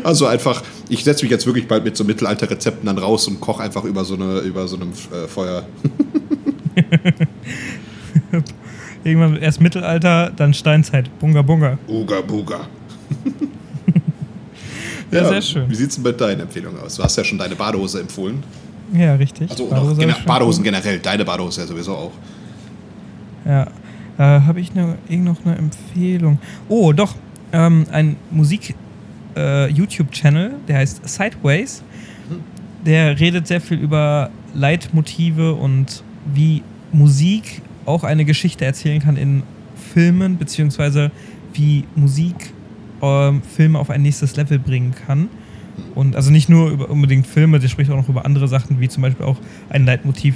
[0.03, 0.63] Also einfach,
[0.93, 4.05] ich setze mich jetzt wirklich bald mit so Mittelalter-Rezepten dann raus und koche einfach über
[4.05, 5.65] so, eine, über so einem äh, Feuer.
[9.03, 11.09] Irgendwann erst Mittelalter, dann Steinzeit.
[11.19, 11.77] Bunga Bunga.
[11.87, 12.67] Uga Buga.
[15.13, 15.69] Ja, sehr schön.
[15.69, 16.95] Wie sieht es denn mit deinen Empfehlungen aus?
[16.95, 18.43] Du hast ja schon deine Badehose empfohlen.
[18.93, 19.49] Ja, richtig.
[19.51, 20.99] Also Badehose schon Badehosen generell.
[20.99, 22.11] Deine Badehose ja sowieso auch.
[23.45, 23.67] Ja.
[24.17, 26.39] Äh, Habe ich ne, irgend noch eine Empfehlung?
[26.67, 27.15] Oh, doch.
[27.51, 28.15] Ähm, ein
[29.35, 31.83] Musik-YouTube-Channel, der heißt Sideways.
[32.85, 36.03] Der redet sehr viel über Leitmotive und
[36.33, 36.61] wie
[36.91, 39.43] Musik auch eine Geschichte erzählen kann in
[39.93, 41.11] Filmen, beziehungsweise
[41.53, 42.53] wie Musik
[43.01, 45.29] ähm, Filme auf ein nächstes Level bringen kann.
[45.95, 48.89] Und also nicht nur über unbedingt Filme, der spricht auch noch über andere Sachen, wie
[48.89, 49.37] zum Beispiel auch
[49.69, 50.35] ein Leitmotiv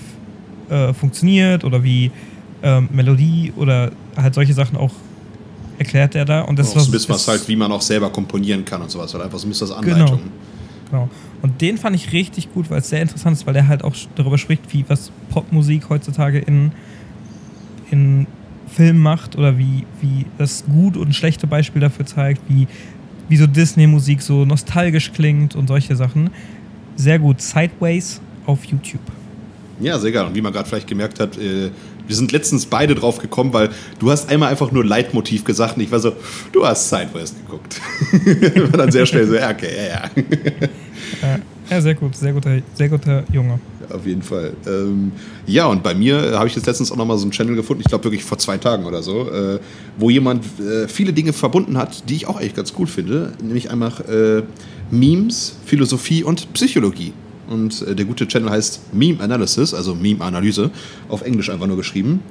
[0.69, 2.11] äh, funktioniert oder wie
[2.63, 4.91] ähm, Melodie oder halt solche Sachen auch
[5.77, 6.41] erklärt er da.
[6.41, 8.81] Und das so ein was- bisschen was ist- halt, wie man auch selber komponieren kann
[8.81, 9.13] und sowas.
[9.13, 10.19] Halt einfach so ein bisschen das Anleitung.
[10.89, 11.09] Genau.
[11.41, 13.93] Und den fand ich richtig gut, weil es sehr interessant ist, weil der halt auch
[14.15, 16.71] darüber spricht, wie was Popmusik heutzutage in,
[17.91, 18.25] in
[18.67, 22.67] Filmen macht oder wie, wie das gut und schlechte Beispiel dafür zeigt, wie,
[23.29, 26.29] wie so Disney-Musik so nostalgisch klingt und solche Sachen.
[26.95, 27.41] Sehr gut.
[27.41, 29.01] Sideways auf YouTube.
[29.79, 30.25] Ja, sehr geil.
[30.25, 31.69] Und wie man gerade vielleicht gemerkt hat, äh,
[32.07, 35.83] wir sind letztens beide drauf gekommen, weil du hast einmal einfach nur Leitmotiv gesagt und
[35.83, 36.13] ich war so,
[36.51, 37.81] du hast Sideways geguckt.
[38.71, 40.11] war dann sehr schnell so, ja, okay, ja, ja.
[41.21, 41.39] Äh,
[41.69, 42.15] ja, sehr gut.
[42.15, 43.59] Sehr guter, sehr guter Junge.
[43.89, 44.53] Auf jeden Fall.
[44.65, 45.11] Ähm,
[45.45, 47.89] ja, und bei mir habe ich jetzt letztens auch nochmal so einen Channel gefunden, ich
[47.89, 49.59] glaube wirklich vor zwei Tagen oder so, äh,
[49.97, 53.33] wo jemand äh, viele Dinge verbunden hat, die ich auch eigentlich ganz cool finde.
[53.41, 54.43] Nämlich einmal äh,
[54.93, 57.13] Memes, Philosophie und Psychologie.
[57.49, 60.71] Und äh, der gute Channel heißt Meme Analysis, also Meme-Analyse,
[61.09, 62.21] auf Englisch einfach nur geschrieben.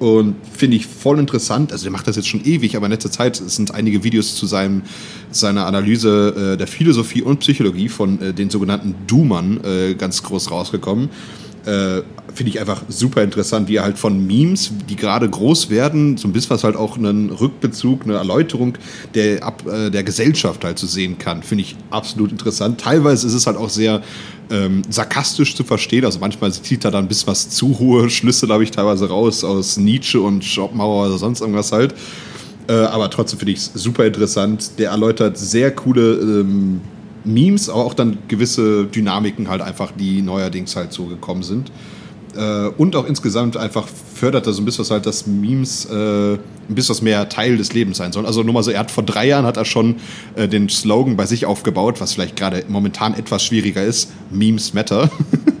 [0.00, 1.72] Und finde ich voll interessant.
[1.72, 4.46] Also der macht das jetzt schon ewig, aber in letzter Zeit sind einige Videos zu
[4.46, 4.80] seinem,
[5.30, 10.50] seiner Analyse äh, der Philosophie und Psychologie von äh, den sogenannten Doomern äh, ganz groß
[10.50, 11.10] rausgekommen.
[11.66, 12.02] Äh,
[12.34, 16.26] finde ich einfach super interessant, wie er halt von Memes, die gerade groß werden, so
[16.28, 18.78] ein bisschen was halt auch einen Rückbezug, eine Erläuterung
[19.14, 21.42] der, ab, äh, der Gesellschaft halt zu sehen kann.
[21.42, 22.80] Finde ich absolut interessant.
[22.80, 24.00] Teilweise ist es halt auch sehr
[24.50, 26.04] ähm, sarkastisch zu verstehen.
[26.04, 29.44] Also manchmal zieht er da ein bisschen was zu hohe Schlüsse, glaube ich, teilweise raus
[29.44, 31.94] aus Nietzsche und Schopenhauer oder sonst irgendwas halt.
[32.68, 34.78] Äh, aber trotzdem finde ich es super interessant.
[34.78, 36.80] Der erläutert sehr coole ähm,
[37.24, 41.70] Memes, aber auch dann gewisse Dynamiken halt einfach, die neuerdings halt so gekommen sind.
[42.36, 46.34] Äh, und auch insgesamt einfach fördert er so ein bisschen was halt, dass Memes äh,
[46.34, 48.26] ein bisschen was mehr Teil des Lebens sein sollen.
[48.26, 49.96] Also nur mal so, er hat vor drei Jahren hat er schon
[50.36, 54.12] äh, den Slogan bei sich aufgebaut, was vielleicht gerade momentan etwas schwieriger ist.
[54.30, 55.10] Memes matter.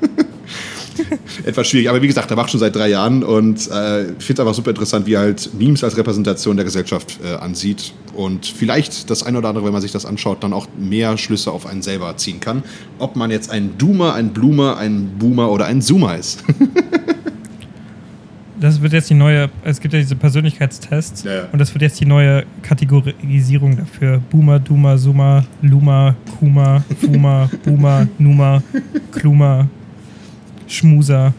[1.44, 1.88] etwas schwierig.
[1.88, 4.70] Aber wie gesagt, er macht schon seit drei Jahren und äh, finde es einfach super
[4.70, 7.92] interessant, wie er halt Memes als Repräsentation der Gesellschaft äh, ansieht.
[8.14, 11.50] Und vielleicht das eine oder andere, wenn man sich das anschaut, dann auch mehr Schlüsse
[11.52, 12.62] auf einen selber ziehen kann.
[12.98, 16.44] Ob man jetzt ein Doomer, ein Bloomer, ein Boomer oder ein Zoomer ist.
[18.60, 21.48] das wird jetzt die neue, es gibt ja diese Persönlichkeitstests ja, ja.
[21.50, 24.20] und das wird jetzt die neue Kategorisierung dafür.
[24.30, 28.62] Boomer, Doomer, Zoomer, Luma, Kuma, Fuma, Boomer, Numa,
[29.12, 29.68] Kluma,
[30.70, 31.34] Schmuser.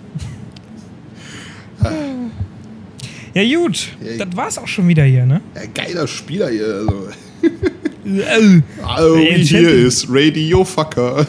[3.34, 3.90] Ja, gut.
[4.04, 5.42] Ja, das war's auch schon wieder hier, ne?
[5.56, 6.66] Ja, geiler Spieler hier.
[6.66, 7.08] Also.
[8.86, 11.26] also wie hier ist Radio Fucker.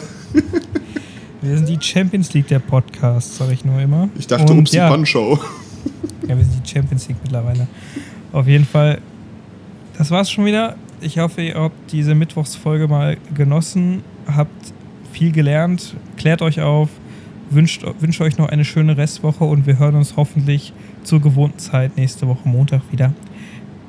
[1.41, 4.09] Wir sind die Champions League der Podcasts, sag ich nur immer.
[4.17, 4.79] Ich dachte, Und, ups, die.
[4.79, 5.39] Punch-Show.
[6.27, 7.67] Ja, wir sind die Champions League mittlerweile.
[8.33, 8.99] Auf jeden Fall,
[9.97, 10.75] das war's schon wieder.
[10.99, 14.73] Ich hoffe, ihr habt diese Mittwochsfolge mal genossen, habt
[15.11, 16.89] viel gelernt, klärt euch auf,
[17.53, 20.73] wünscht, wünsche euch noch eine schöne Restwoche und wir hören uns hoffentlich
[21.03, 23.13] zur gewohnten Zeit nächste Woche Montag wieder.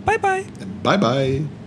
[0.05, 0.45] Bye, bye.
[0.83, 1.64] Bye, bye.